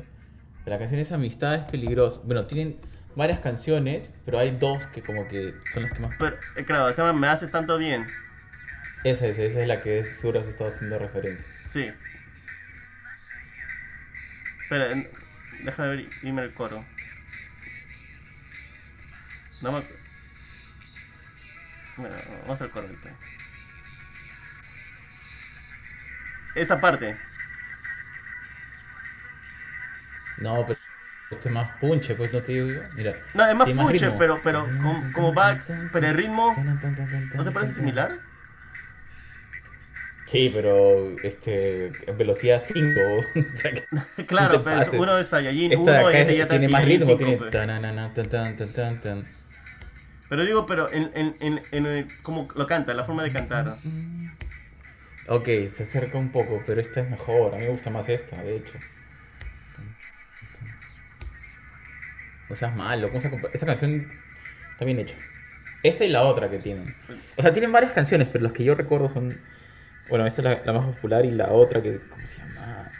La 0.66 0.78
canción 0.78 0.98
es 1.00 1.12
Amistades 1.12 1.68
Peligrosas. 1.70 2.24
Bueno, 2.24 2.46
tienen 2.46 2.78
varias 3.16 3.40
canciones, 3.40 4.10
pero 4.24 4.38
hay 4.38 4.52
dos 4.56 4.86
que 4.88 5.02
como 5.02 5.28
que 5.28 5.52
son 5.72 5.82
las 5.82 5.92
que 5.92 6.00
más... 6.00 6.16
Pero, 6.18 6.36
eh, 6.56 6.64
claro, 6.64 6.90
se 6.92 7.02
llama 7.02 7.12
Me 7.18 7.26
haces 7.26 7.50
tanto 7.50 7.76
bien. 7.76 8.06
Esa 9.04 9.26
es, 9.26 9.38
esa 9.38 9.60
es 9.60 9.68
la 9.68 9.82
que 9.82 10.06
seguro 10.06 10.40
has 10.40 10.46
estado 10.46 10.70
haciendo 10.70 10.98
referencia. 10.98 11.44
Sí. 11.60 11.86
Espera, 14.62 14.90
en- 14.92 15.08
déjame 15.64 15.88
ver, 15.88 16.08
dime 16.22 16.42
el 16.42 16.54
coro. 16.54 16.84
No 19.62 19.72
me... 19.72 19.82
Bueno, 21.96 22.16
vamos 22.42 22.60
al 22.60 22.70
coro 22.70 22.86
ahorita. 22.86 23.10
Esta 26.54 26.80
parte. 26.80 27.16
No, 30.38 30.66
pero 30.66 30.78
este 31.30 31.48
es 31.48 31.54
más 31.54 31.70
punche, 31.78 32.14
pues 32.14 32.32
no 32.32 32.42
te 32.42 32.52
digo 32.52 32.68
yo. 32.68 32.80
Mira. 32.94 33.14
No, 33.34 33.46
es 33.46 33.56
más 33.56 33.70
punche, 33.70 34.10
pero, 34.18 34.40
pero 34.42 34.64
como, 34.64 35.12
como 35.12 35.34
va, 35.34 35.60
pero 35.92 36.06
el 36.06 36.16
ritmo, 36.16 36.54
¿no 37.34 37.44
te 37.44 37.50
parece 37.50 37.74
similar? 37.74 38.18
Sí, 40.34 40.50
pero 40.52 41.14
este 41.22 41.92
en 42.08 42.18
velocidad 42.18 42.60
5. 42.60 42.80
o 43.36 43.58
sea 43.58 43.70
que- 43.70 44.24
Claro, 44.26 44.64
pero 44.64 44.90
uno 45.00 45.16
es 45.16 45.28
Saiyajin 45.28 45.72
Esta 45.72 45.92
de 45.92 45.98
1 45.98 46.10
y 46.10 46.10
acá 46.10 46.18
este 46.18 46.36
ya 46.36 46.48
tiene 46.48 46.68
más 46.68 46.84
ritmo, 46.84 47.06
5, 47.06 47.18
tiene 47.18 47.36
pues. 47.36 47.50
tan, 47.52 48.56
tan, 48.72 49.00
tan. 49.00 49.28
Pero 50.28 50.44
digo, 50.44 50.66
pero 50.66 50.92
en, 50.92 51.12
en, 51.14 51.36
en, 51.38 51.62
en 51.70 51.86
el- 51.86 52.08
como 52.22 52.48
lo 52.56 52.66
canta, 52.66 52.94
la 52.94 53.04
forma 53.04 53.22
de 53.22 53.30
cantar. 53.30 53.76
Ok, 55.28 55.46
se 55.70 55.84
acerca 55.84 56.18
un 56.18 56.32
poco, 56.32 56.60
pero 56.66 56.80
esta 56.80 57.02
es 57.02 57.10
mejor. 57.10 57.54
A 57.54 57.58
mí 57.58 57.62
me 57.62 57.70
gusta 57.70 57.90
más 57.90 58.08
esta, 58.08 58.42
de 58.42 58.56
hecho. 58.56 58.72
No 62.48 62.56
seas 62.56 62.74
malo. 62.74 63.06
¿cómo 63.06 63.20
se 63.20 63.28
Esta 63.52 63.66
canción 63.66 64.10
está 64.72 64.84
bien 64.84 64.98
hecha. 64.98 65.14
Esta 65.84 66.04
y 66.04 66.08
la 66.08 66.22
otra 66.22 66.50
que 66.50 66.58
tienen. 66.58 66.92
O 67.36 67.42
sea, 67.42 67.52
tienen 67.52 67.70
varias 67.70 67.92
canciones, 67.92 68.26
pero 68.32 68.42
las 68.42 68.52
que 68.52 68.64
yo 68.64 68.74
recuerdo 68.74 69.08
son. 69.08 69.40
Bueno, 70.08 70.26
esta 70.26 70.42
es 70.42 70.44
la, 70.44 70.62
la 70.72 70.78
más 70.78 70.86
popular 70.94 71.24
y 71.24 71.30
la 71.30 71.50
otra 71.50 71.82
que. 71.82 71.98
¿Cómo 72.08 72.26
se 72.26 72.38
llama? 72.38 72.90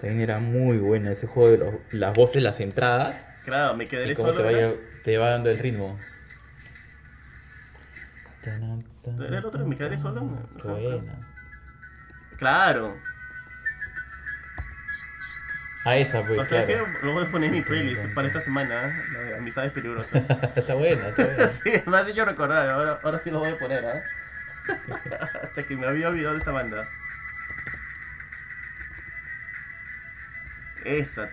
También 0.00 0.20
era 0.20 0.38
muy 0.38 0.78
buena 0.78 1.10
ese 1.12 1.26
juego 1.26 1.50
de 1.50 1.58
los- 1.58 1.74
las 1.92 2.14
voces, 2.14 2.42
las 2.42 2.60
entradas. 2.60 3.26
Claro, 3.44 3.74
me 3.74 3.88
quedaré 3.88 4.12
Y 4.12 4.14
cómo 4.14 4.28
solo. 4.28 4.40
te, 4.40 4.46
¿verdad? 4.54 4.68
vaya, 4.68 4.80
te 5.04 5.18
va 5.18 5.30
dando 5.30 5.50
el 5.50 5.58
ritmo. 5.58 5.98
¿Era 8.44 9.38
el 9.38 9.44
otro 9.44 9.66
Me 9.66 9.76
quedaré 9.76 9.98
solo? 9.98 10.26
Qué 10.60 10.68
buena. 10.68 11.26
Claro. 12.38 12.96
A 15.84 15.96
esa, 15.96 16.24
pues, 16.26 16.40
o 16.40 16.46
sea 16.46 16.66
claro. 16.66 16.84
que 17.00 17.06
lo 17.06 17.12
voy 17.14 17.24
a 17.24 17.30
poner 17.30 17.48
en 17.48 17.54
mi 17.56 17.62
playlist 17.62 18.02
para 18.14 18.26
esta 18.28 18.40
semana, 18.40 18.88
¿eh? 18.88 19.34
Amistades 19.38 19.72
peligrosas. 19.72 20.22
está 20.56 20.74
buena, 20.74 21.08
está 21.08 21.24
buena. 21.24 21.46
sí, 21.48 21.70
me 21.86 21.96
has 21.96 22.08
hecho 22.08 22.24
recordar, 22.24 22.68
ahora, 22.68 22.98
ahora 23.02 23.18
sí 23.20 23.30
lo 23.30 23.38
voy 23.38 23.50
a 23.52 23.58
poner, 23.58 23.84
¿ah? 23.86 24.02
Hasta 25.42 25.62
que 25.62 25.76
me 25.76 25.86
había 25.86 26.08
olvidado 26.08 26.34
de 26.34 26.38
esta 26.38 26.52
banda. 26.52 26.88
Esa. 30.84 31.30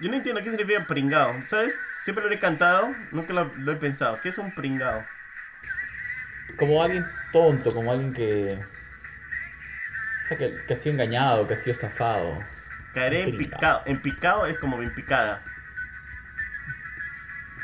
Yo 0.00 0.10
no 0.10 0.16
entiendo 0.16 0.42
qué 0.42 0.50
significa 0.50 0.84
pringado, 0.86 1.34
¿sabes? 1.46 1.74
Siempre 2.04 2.24
lo 2.24 2.30
he 2.32 2.38
cantado, 2.38 2.90
nunca 3.12 3.32
lo, 3.32 3.50
lo 3.58 3.72
he 3.72 3.76
pensado. 3.76 4.18
¿Qué 4.22 4.28
es 4.28 4.38
un 4.38 4.54
pringao? 4.54 5.02
Como 6.58 6.82
alguien 6.82 7.04
tonto, 7.32 7.70
como 7.74 7.90
alguien 7.92 8.12
que. 8.12 8.58
O 10.24 10.28
sea, 10.28 10.36
que, 10.38 10.52
que 10.66 10.74
ha 10.74 10.76
sido 10.76 10.92
engañado, 10.92 11.46
que 11.46 11.54
ha 11.54 11.56
sido 11.56 11.72
estafado. 11.72 12.38
Caeré 12.92 13.22
en 13.22 13.36
picado. 13.36 13.82
En 13.86 14.00
picado 14.00 14.46
es 14.46 14.58
como 14.58 14.78
bien 14.78 14.94
picada. 14.94 15.42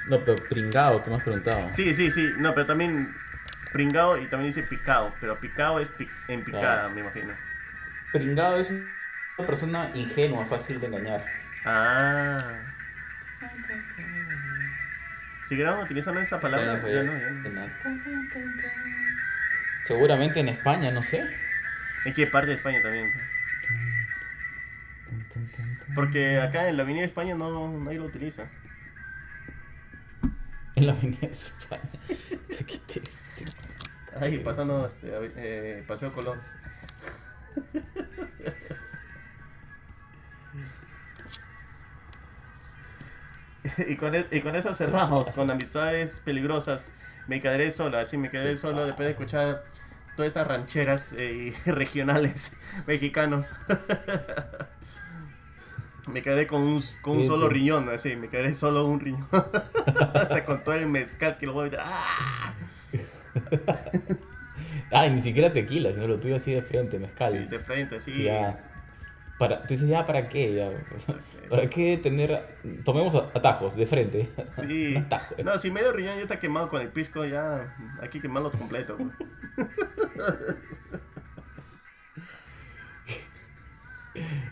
No, 0.09 0.25
pero 0.25 0.37
pringado, 0.49 1.03
¿qué 1.05 1.11
me 1.11 1.17
has 1.17 1.23
preguntado? 1.23 1.69
Sí, 1.75 1.95
sí, 1.95 2.11
sí. 2.11 2.31
No, 2.39 2.53
pero 2.55 2.67
también 2.67 3.15
pringao 3.73 4.17
y 4.19 4.27
también 4.27 4.53
dice 4.55 4.67
picado. 4.67 5.13
Pero 5.21 5.39
picado 5.39 5.79
es 5.81 5.89
pi- 5.89 6.09
en 6.29 6.43
picada, 6.45 6.61
Claro. 6.81 6.91
me 6.91 7.01
imagino. 7.03 7.33
Pringado 8.13 8.59
es 8.59 8.71
una 8.71 9.47
persona 9.47 9.91
ingenua, 9.95 10.45
fácil 10.47 10.81
de 10.81 10.87
engañar. 10.89 11.25
Ah. 11.65 12.43
¿Seguirán 15.49 15.81
utilizando 15.81 16.21
esa 16.21 16.41
palabra? 16.41 16.81
Ya 16.89 17.03
no, 17.03 17.13
ya 17.13 17.51
no. 17.51 17.67
Seguramente 19.85 20.41
en 20.41 20.51
España, 20.51 20.91
no 20.91 21.03
sé. 21.03 21.25
¿En 22.05 22.15
qué 22.15 22.27
parte 22.27 22.51
de 22.51 22.55
España 22.55 22.81
también? 22.83 23.11
Porque 25.95 26.39
acá 26.39 26.69
en 26.69 26.77
la 26.77 26.85
avenida 26.85 27.03
de 27.03 27.09
España 27.09 27.35
no 27.35 27.79
nadie 27.79 27.99
lo 27.99 28.07
utiliza. 28.07 28.49
En 30.77 30.87
la 30.87 30.93
avenida 30.93 31.19
de 31.21 31.33
España. 31.33 31.83
Ahí 34.21 34.39
pasando 34.39 34.87
este, 34.87 35.09
eh, 35.37 35.85
Paseo 35.87 36.13
Colón. 36.13 36.39
y, 43.89 43.97
con 43.97 44.15
e- 44.15 44.27
y 44.31 44.41
con 44.41 44.57
eso 44.57 44.75
cerramos, 44.75 45.31
con 45.33 45.51
amistades 45.51 46.21
peligrosas. 46.25 46.93
Me 47.27 47.41
quedaré 47.41 47.71
solo, 47.71 47.99
así 47.99 48.17
me 48.17 48.31
quedaré 48.31 48.57
solo 48.57 48.87
después 48.87 49.07
de 49.07 49.13
escuchar 49.13 49.65
todas 50.17 50.29
estas 50.29 50.47
rancheras 50.47 51.15
eh, 51.17 51.55
regionales 51.67 52.57
mexicanos. 52.87 53.53
me 56.07 56.23
quedaré 56.23 56.47
con 56.47 56.63
un, 56.63 56.83
con 57.03 57.19
un 57.19 57.27
solo 57.27 57.49
riñón, 57.49 57.89
así, 57.89 58.17
me 58.17 58.29
quedaré 58.29 58.55
solo 58.55 58.87
un 58.87 59.01
riñón. 59.01 59.29
Hasta 59.33 60.45
con 60.45 60.65
todo 60.65 60.75
el 60.75 60.87
mezcal 60.87 61.39
que 61.39 61.47
lo 61.47 61.53
voy 61.53 61.69
a 61.69 61.71
meter. 61.71 61.81
¡Ah! 61.83 62.55
Ay, 64.93 65.11
ni 65.11 65.23
siquiera 65.23 65.53
tequila, 65.53 65.93
sino 65.93 66.09
lo 66.09 66.19
tuyo 66.19 66.37
así 66.37 66.53
de 66.53 66.63
frente, 66.63 66.99
mezcal. 66.99 67.31
Sí, 67.31 67.39
de 67.39 67.61
frente, 67.61 68.01
sí. 68.01 68.13
Sí, 68.13 68.25
ya. 68.25 68.59
Para, 69.41 69.63
tú 69.63 69.69
dices, 69.75 69.89
ya, 69.89 70.05
¿para 70.07 70.29
qué? 70.29 70.55
Ya? 70.55 70.71
¿Para 71.51 71.69
qué 71.71 71.97
tener... 71.97 72.59
Tomemos 72.85 73.15
atajos 73.15 73.75
de 73.75 73.87
frente. 73.87 74.29
Sí. 74.61 74.95
Atajo. 74.99 75.35
No, 75.43 75.59
si 75.59 75.71
medio 75.71 75.91
riñón 75.93 76.17
ya 76.17 76.23
está 76.23 76.39
quemado 76.39 76.69
con 76.69 76.83
el 76.83 76.89
pisco, 76.89 77.25
ya 77.25 77.75
hay 78.03 78.09
que 78.11 78.21
quemarlo 78.21 78.53
completo. 78.53 78.99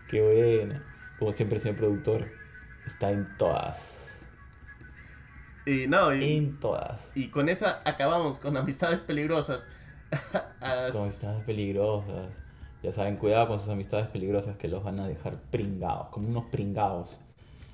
Qué 0.09 0.20
buena. 0.22 0.82
Como 1.18 1.32
siempre, 1.32 1.59
señor 1.59 1.76
productor 1.78 2.28
está 2.86 3.11
en 3.11 3.36
todas. 3.36 4.20
Y 5.66 5.86
no, 5.86 6.14
y, 6.14 6.36
En 6.39 6.59
todas. 6.61 7.11
y 7.14 7.28
con 7.28 7.49
esa 7.49 7.82
acabamos 7.84 8.39
con 8.39 8.57
amistades 8.57 9.03
peligrosas. 9.03 9.68
As- 10.61 10.93
Con 10.93 11.03
amistades 11.03 11.45
peligrosas. 11.45 12.30
Ya 12.83 12.93
saben, 12.93 13.16
cuidado 13.16 13.49
con 13.49 13.59
sus 13.59 13.68
amistades 13.70 14.07
peligrosas 14.09 14.57
que 14.57 14.68
los 14.68 14.85
van 14.85 15.01
a 15.01 15.09
dejar 15.09 15.35
pringados, 15.51 16.09
como 16.11 16.29
unos 16.29 16.45
pringados. 16.47 17.18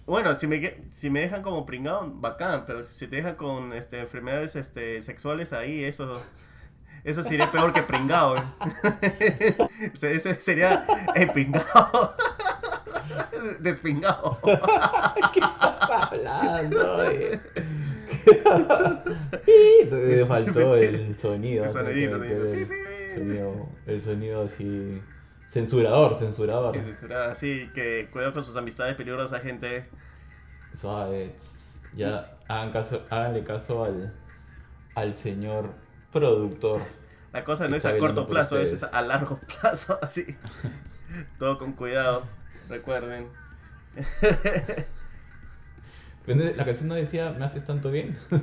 Bueno, 0.06 0.34
si 0.36 0.46
me, 0.46 0.76
si 0.90 1.10
me 1.10 1.20
dejan 1.20 1.42
como 1.42 1.64
pringado, 1.66 2.10
bacán, 2.14 2.64
pero 2.66 2.84
si 2.86 3.06
te 3.06 3.16
dejan 3.16 3.36
con 3.36 3.72
este, 3.72 4.00
enfermedades 4.00 4.56
este, 4.56 5.00
sexuales 5.02 5.52
ahí, 5.52 5.84
eso, 5.84 6.20
eso 7.04 7.22
sería 7.22 7.50
peor 7.50 7.72
que 7.72 7.82
pringado. 7.82 8.36
¿eh? 9.20 9.56
Ese- 10.02 10.40
sería 10.40 10.86
empingado. 11.14 12.14
Despingado. 13.60 14.38
¿Qué 15.32 15.40
estás 15.40 15.90
hablando? 15.90 17.04
eh? 17.10 17.40
Te 19.90 20.26
faltó 20.26 20.76
el 20.76 21.18
sonido. 21.18 21.64
El 21.64 21.72
¿no? 21.72 21.72
sonidito, 21.72 22.20
Que- 22.20 22.83
sonido. 23.14 23.68
el 23.86 24.00
sonido, 24.02 24.02
el 24.02 24.02
sonido 24.02 24.42
así. 24.42 25.02
Censurador, 25.48 26.16
censurador. 26.16 26.76
Así 27.30 27.70
que 27.74 28.08
cuidado 28.10 28.32
con 28.32 28.44
sus 28.44 28.56
amistades 28.56 28.96
peligrosas, 28.96 29.42
gente. 29.42 29.88
Suave. 30.72 31.36
Ya 31.94 32.36
hagan 32.48 32.72
caso, 32.72 33.04
háganle 33.08 33.44
caso 33.44 33.84
al, 33.84 34.12
al 34.94 35.14
señor 35.14 35.74
productor. 36.12 36.82
La 37.32 37.44
cosa 37.44 37.68
no 37.68 37.76
es 37.76 37.84
a 37.84 37.96
corto 37.98 38.26
plazo, 38.26 38.58
es 38.58 38.82
a 38.82 39.02
largo 39.02 39.38
plazo, 39.60 39.98
así. 40.02 40.36
Todo 41.38 41.58
con 41.58 41.72
cuidado, 41.72 42.24
recuerden. 42.68 43.26
La 46.26 46.64
canción 46.64 46.88
no 46.88 46.94
decía, 46.94 47.34
me 47.38 47.44
haces 47.44 47.64
tanto 47.66 47.90
bien. 47.90 48.16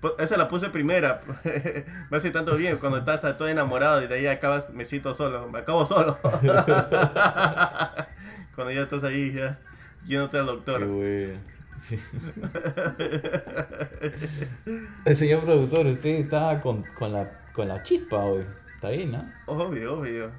Pues, 0.00 0.14
Esa 0.18 0.36
la 0.36 0.48
puse 0.48 0.70
primera. 0.70 1.20
Me 2.10 2.16
hace 2.16 2.30
tanto 2.30 2.56
bien 2.56 2.78
cuando 2.78 2.98
estás 2.98 3.20
todo 3.36 3.48
enamorado 3.48 4.02
y 4.02 4.06
de 4.06 4.14
ahí 4.14 4.26
acabas, 4.26 4.70
me 4.70 4.84
siento 4.84 5.12
solo, 5.14 5.48
me 5.48 5.58
acabo 5.60 5.84
solo. 5.86 6.18
Cuando 8.54 8.72
ya 8.72 8.82
estás 8.82 9.04
ahí, 9.04 9.32
ya 9.34 9.58
yéndote 10.06 10.38
al 10.38 10.46
Qué 10.46 10.52
doctor. 10.52 10.86
bueno. 10.86 11.38
Sí. 11.80 11.98
El 15.04 15.16
señor 15.16 15.42
productor, 15.42 15.86
usted 15.86 16.10
está 16.10 16.60
con, 16.60 16.82
con, 16.98 17.12
la, 17.12 17.30
con 17.52 17.68
la 17.68 17.82
chispa 17.82 18.16
hoy. 18.24 18.44
Está 18.74 18.90
bien, 18.90 19.12
¿no? 19.12 19.30
Obvio, 19.46 19.98
obvio. 19.98 20.30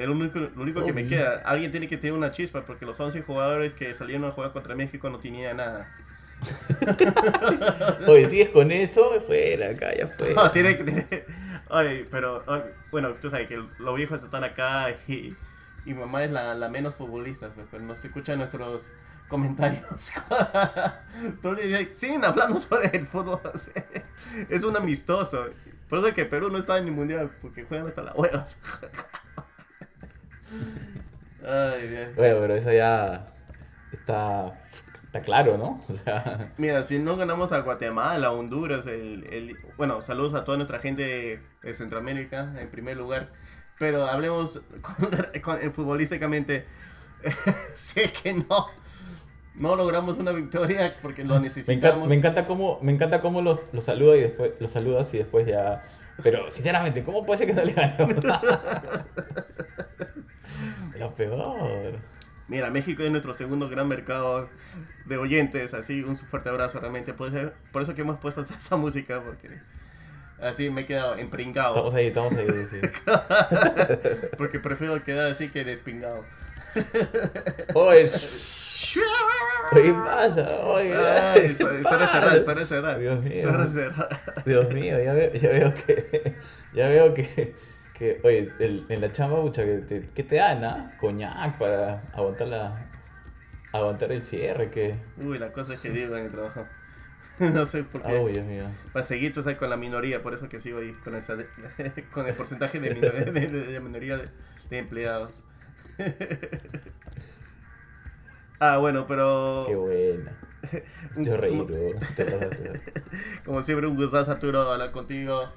Es 0.00 0.06
lo 0.06 0.12
único, 0.12 0.38
lo 0.38 0.62
único 0.62 0.84
que 0.84 0.92
me 0.92 1.06
queda. 1.06 1.42
Alguien 1.44 1.70
tiene 1.70 1.88
que 1.88 1.96
tener 1.96 2.14
una 2.14 2.30
chispa 2.30 2.62
porque 2.62 2.86
los 2.86 2.98
11 2.98 3.22
jugadores 3.22 3.74
que 3.74 3.92
salieron 3.94 4.24
a 4.24 4.32
jugar 4.32 4.52
contra 4.52 4.74
México 4.74 5.10
no 5.10 5.18
tenían 5.18 5.58
nada. 5.58 5.90
Oye, 8.08 8.28
sigues 8.28 8.48
con 8.48 8.70
eso, 8.70 9.20
fuera, 9.26 9.70
acá, 9.70 9.94
ya 9.94 10.08
fue. 10.08 10.32
No, 10.34 10.50
tiene 10.50 10.76
que 10.76 10.84
tener. 10.84 11.26
Ay, 11.68 12.08
pero 12.10 12.42
ay, 12.46 12.62
bueno, 12.90 13.12
tú 13.20 13.28
sabes 13.28 13.46
que 13.46 13.62
los 13.78 13.94
viejos 13.94 14.22
están 14.22 14.42
acá 14.42 14.90
y, 15.06 15.36
y 15.84 15.94
mamá 15.94 16.24
es 16.24 16.30
la, 16.30 16.54
la 16.54 16.68
menos 16.68 16.94
futbolista, 16.94 17.50
pues, 17.50 17.66
pero 17.70 17.82
nos 17.82 18.02
escucha 18.04 18.36
nuestros 18.36 18.90
comentarios. 19.28 20.12
Todo 21.42 21.56
el 21.56 21.96
siguen 21.96 22.24
hablando 22.24 22.58
sobre 22.58 22.88
el 22.96 23.06
fútbol. 23.06 23.40
Es 24.48 24.62
un 24.62 24.76
amistoso. 24.76 25.46
Por 25.88 25.98
eso 25.98 26.08
es 26.08 26.14
que 26.14 26.24
Perú 26.24 26.50
no 26.50 26.58
está 26.58 26.78
en 26.78 26.86
el 26.86 26.92
mundial, 26.92 27.30
porque 27.40 27.64
juegan 27.64 27.86
hasta 27.88 28.02
las 28.02 28.14
huevas. 28.14 28.60
Ay, 31.44 31.88
bien. 31.88 32.12
Bueno, 32.16 32.38
pero 32.40 32.54
eso 32.54 32.72
ya 32.72 33.32
está, 33.92 34.60
está 35.04 35.22
claro, 35.22 35.58
¿no? 35.58 35.80
O 35.88 35.94
sea, 35.94 36.52
Mira, 36.56 36.82
si 36.82 36.98
no 36.98 37.16
ganamos 37.16 37.52
a 37.52 37.60
Guatemala, 37.60 38.32
Honduras, 38.32 38.86
el, 38.86 39.24
el- 39.32 39.56
bueno, 39.78 40.00
saludos 40.02 40.34
a 40.34 40.44
toda 40.44 40.58
nuestra 40.58 40.78
gente 40.78 41.42
de 41.62 41.74
Centroamérica 41.74 42.52
en 42.60 42.70
primer 42.70 42.96
lugar, 42.98 43.32
pero 43.78 44.06
hablemos 44.06 44.60
con, 44.82 45.40
con- 45.42 45.62
eh, 45.62 45.70
futbolísticamente, 45.70 46.66
sé 47.74 48.12
que 48.12 48.34
no, 48.34 48.66
no 49.54 49.76
logramos 49.76 50.18
una 50.18 50.32
victoria 50.32 50.96
porque 51.02 51.24
lo 51.24 51.38
me, 51.66 51.74
encanta, 51.74 52.04
necesitamos. 52.04 52.08
me 52.08 52.14
encanta 52.14 52.46
cómo, 52.46 52.78
me 52.82 52.92
encanta 52.92 53.20
cómo 53.20 53.42
los, 53.42 53.64
los 53.72 53.84
saluda 53.84 54.16
y 54.16 54.20
después 54.22 54.52
los 54.60 54.70
saludas 54.72 55.12
y 55.14 55.18
después 55.18 55.46
ya 55.46 55.82
Pero, 56.22 56.50
sinceramente, 56.50 57.04
¿cómo 57.04 57.24
puede 57.26 57.38
ser 57.38 57.46
que 57.48 57.54
no 57.54 57.64
le? 57.64 57.74
Lo 61.00 61.14
peor. 61.14 61.98
Mira, 62.46 62.68
México 62.68 63.02
es 63.02 63.10
nuestro 63.10 63.32
segundo 63.32 63.68
gran 63.68 63.88
mercado 63.88 64.48
de 65.06 65.16
oyentes, 65.16 65.72
así 65.72 66.02
un 66.02 66.16
fuerte 66.16 66.48
abrazo 66.48 66.80
realmente. 66.80 67.14
Por 67.14 67.28
eso, 67.28 67.52
por 67.72 67.82
eso 67.82 67.94
que 67.94 68.02
hemos 68.02 68.18
puesto 68.18 68.44
toda 68.44 68.58
esa 68.58 68.76
música, 68.76 69.22
porque 69.22 69.48
así 70.42 70.68
me 70.68 70.82
he 70.82 70.86
quedado 70.86 71.16
empringado. 71.16 71.74
Estamos 71.74 71.94
ahí, 71.94 72.06
estamos 72.08 72.34
ahí, 72.34 72.46
sí. 72.68 72.80
Porque 74.36 74.58
prefiero 74.58 75.02
quedar 75.02 75.30
así 75.30 75.48
que 75.48 75.64
despingado. 75.64 76.24
Oye, 77.74 78.06
¿qué 79.72 79.92
pasa? 79.92 80.60
Oye, 80.64 80.94
Ay, 80.96 81.54
cerrar, 81.54 82.44
suena 82.44 82.66
cerrar. 82.66 82.98
Dios 82.98 83.22
mío. 83.22 83.48
Dios 84.44 84.74
mío, 84.74 85.02
ya 85.02 85.12
veo, 85.12 85.32
ya 85.32 85.50
veo 85.50 85.74
que. 85.74 86.36
Ya 86.74 86.88
veo 86.88 87.14
que. 87.14 87.54
Que 88.00 88.20
oye, 88.24 88.50
el- 88.58 88.84
en 88.88 89.00
la 89.00 89.12
chamba, 89.12 89.40
mucha 89.40 89.64
que 89.64 89.78
te, 89.78 90.08
¿qué 90.12 90.24
te 90.24 90.36
dan, 90.36 90.64
ah? 90.64 90.96
Coñac 90.98 91.56
para 91.58 92.02
aguantar 92.14 92.48
la. 92.48 92.90
Aguantar 93.72 94.10
el 94.10 94.24
cierre, 94.24 94.70
que. 94.70 94.96
Uy, 95.18 95.38
la 95.38 95.52
cosa 95.52 95.74
es 95.74 95.80
que 95.80 95.90
digo 95.90 96.16
en 96.16 96.24
el 96.26 96.32
trabajo. 96.32 96.66
No 97.40 97.64
sé 97.64 97.84
por 97.84 98.02
qué. 98.02 98.18
Oh, 98.18 98.28
Dios 98.28 98.44
mío. 98.44 98.64
Para 98.92 99.02
seguir, 99.04 99.32
tú 99.32 99.40
sabes, 99.42 99.56
con 99.56 99.70
la 99.70 99.76
minoría, 99.78 100.22
por 100.22 100.34
eso 100.34 100.46
que 100.50 100.60
sigo 100.60 100.78
ahí, 100.80 100.92
con, 101.04 101.14
esa 101.14 101.36
con 102.12 102.26
el 102.26 102.34
porcentaje 102.34 102.78
de, 102.80 102.94
minor- 102.94 103.32
de- 103.32 103.46
de- 103.48 103.66
de 103.66 103.80
minoría 103.80 104.18
de, 104.18 104.24
de 104.68 104.78
empleados. 104.78 105.42
ah, 108.60 108.78
bueno, 108.78 109.06
pero 109.06 109.64
Qué 109.68 109.74
buena. 109.74 110.32
Yo 111.16 111.36
reí, 111.36 111.56
como- 111.56 111.68
como 113.44 113.62
siempre, 113.62 113.86
un 113.86 113.96
gustazo, 113.96 114.30
Arturo, 114.32 114.60
hablar 114.70 114.92
contigo. 114.92 115.50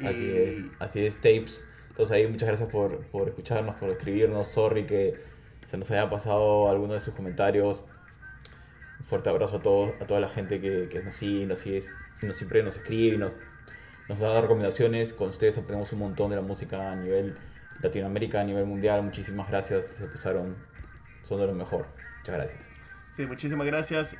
Y 0.00 0.06
Así 0.06 0.30
es, 0.30 0.64
así 0.80 1.06
es, 1.06 1.16
Tapes. 1.16 1.66
Entonces 1.92 2.16
ahí 2.16 2.26
muchas 2.26 2.48
gracias 2.48 2.70
por, 2.70 3.04
por 3.08 3.28
escucharnos, 3.28 3.76
por 3.76 3.90
escribirnos. 3.90 4.48
Sorry 4.48 4.86
que 4.86 5.20
se 5.66 5.76
nos 5.76 5.90
haya 5.90 6.08
pasado 6.08 6.70
alguno 6.70 6.94
de 6.94 7.00
sus 7.00 7.12
comentarios. 7.12 7.84
Un 8.98 9.04
fuerte 9.04 9.28
abrazo 9.28 9.58
a, 9.58 9.60
todos, 9.60 9.92
a 10.00 10.06
toda 10.06 10.18
la 10.18 10.30
gente 10.30 10.58
que, 10.58 10.88
que 10.88 11.02
nos 11.02 11.16
sigue, 11.16 11.44
nos 11.44 11.58
sigue, 11.58 11.82
nos 12.22 12.38
siempre 12.38 12.62
nos 12.62 12.78
escribe 12.78 13.16
y 13.16 13.18
nos, 13.18 13.34
nos 14.08 14.18
da 14.18 14.40
recomendaciones. 14.40 15.12
Con 15.12 15.28
ustedes 15.28 15.58
aprendemos 15.58 15.92
un 15.92 15.98
montón 15.98 16.30
de 16.30 16.36
la 16.36 16.42
música 16.42 16.92
a 16.92 16.96
nivel 16.96 17.36
Latinoamérica, 17.82 18.40
a 18.40 18.44
nivel 18.44 18.64
mundial. 18.64 19.02
Muchísimas 19.02 19.50
gracias, 19.50 19.86
se 19.88 20.06
pasaron, 20.06 20.56
son 21.22 21.40
de 21.40 21.46
lo 21.46 21.54
mejor. 21.54 21.84
Muchas 22.20 22.36
gracias. 22.36 22.64
Sí, 23.14 23.26
muchísimas 23.26 23.66
gracias. 23.66 24.16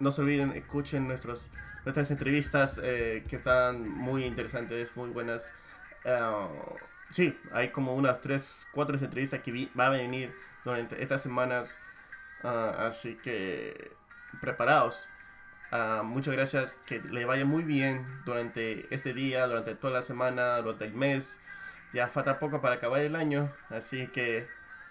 No 0.00 0.10
se 0.10 0.22
olviden, 0.22 0.56
escuchen 0.56 1.06
nuestros, 1.06 1.48
nuestras 1.84 2.10
entrevistas 2.10 2.80
eh, 2.82 3.22
que 3.28 3.36
están 3.36 3.88
muy 3.88 4.24
interesantes, 4.24 4.96
muy 4.96 5.10
buenas. 5.10 5.52
Ah, 6.04 6.48
sí, 7.12 7.38
hay 7.52 7.70
como 7.70 7.94
unas 7.94 8.20
3, 8.20 8.66
4 8.72 8.96
entrevistas 8.98 9.40
que 9.42 9.52
vi- 9.52 9.70
va 9.78 9.86
a 9.86 9.90
venir 9.90 10.34
durante 10.64 11.02
estas 11.02 11.22
semanas. 11.22 11.78
Ah, 12.42 12.88
así 12.88 13.16
que 13.22 13.92
preparados. 14.40 15.08
Ah, 15.70 16.02
muchas 16.04 16.34
gracias, 16.34 16.74
que 16.86 17.00
le 17.00 17.24
vaya 17.24 17.44
muy 17.46 17.62
bien 17.64 18.06
durante 18.26 18.92
este 18.94 19.14
día, 19.14 19.46
durante 19.46 19.74
toda 19.74 19.92
la 19.94 20.02
semana, 20.02 20.58
durante 20.58 20.84
el 20.86 20.94
mes. 20.94 21.38
Ya 21.94 22.08
falta 22.08 22.38
poco 22.38 22.60
para 22.60 22.76
acabar 22.76 23.00
el 23.00 23.16
año, 23.16 23.52
así 23.70 24.08
que 24.08 24.48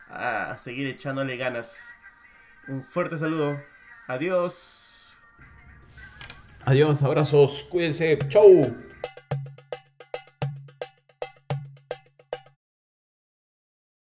a 0.09 0.57
seguir 0.57 0.87
echándole 0.87 1.37
ganas. 1.37 1.93
Un 2.67 2.83
fuerte 2.83 3.17
saludo. 3.17 3.59
Adiós. 4.07 5.15
Adiós, 6.65 7.01
abrazos, 7.03 7.63
cuídense, 7.69 8.17
chau. 8.27 8.75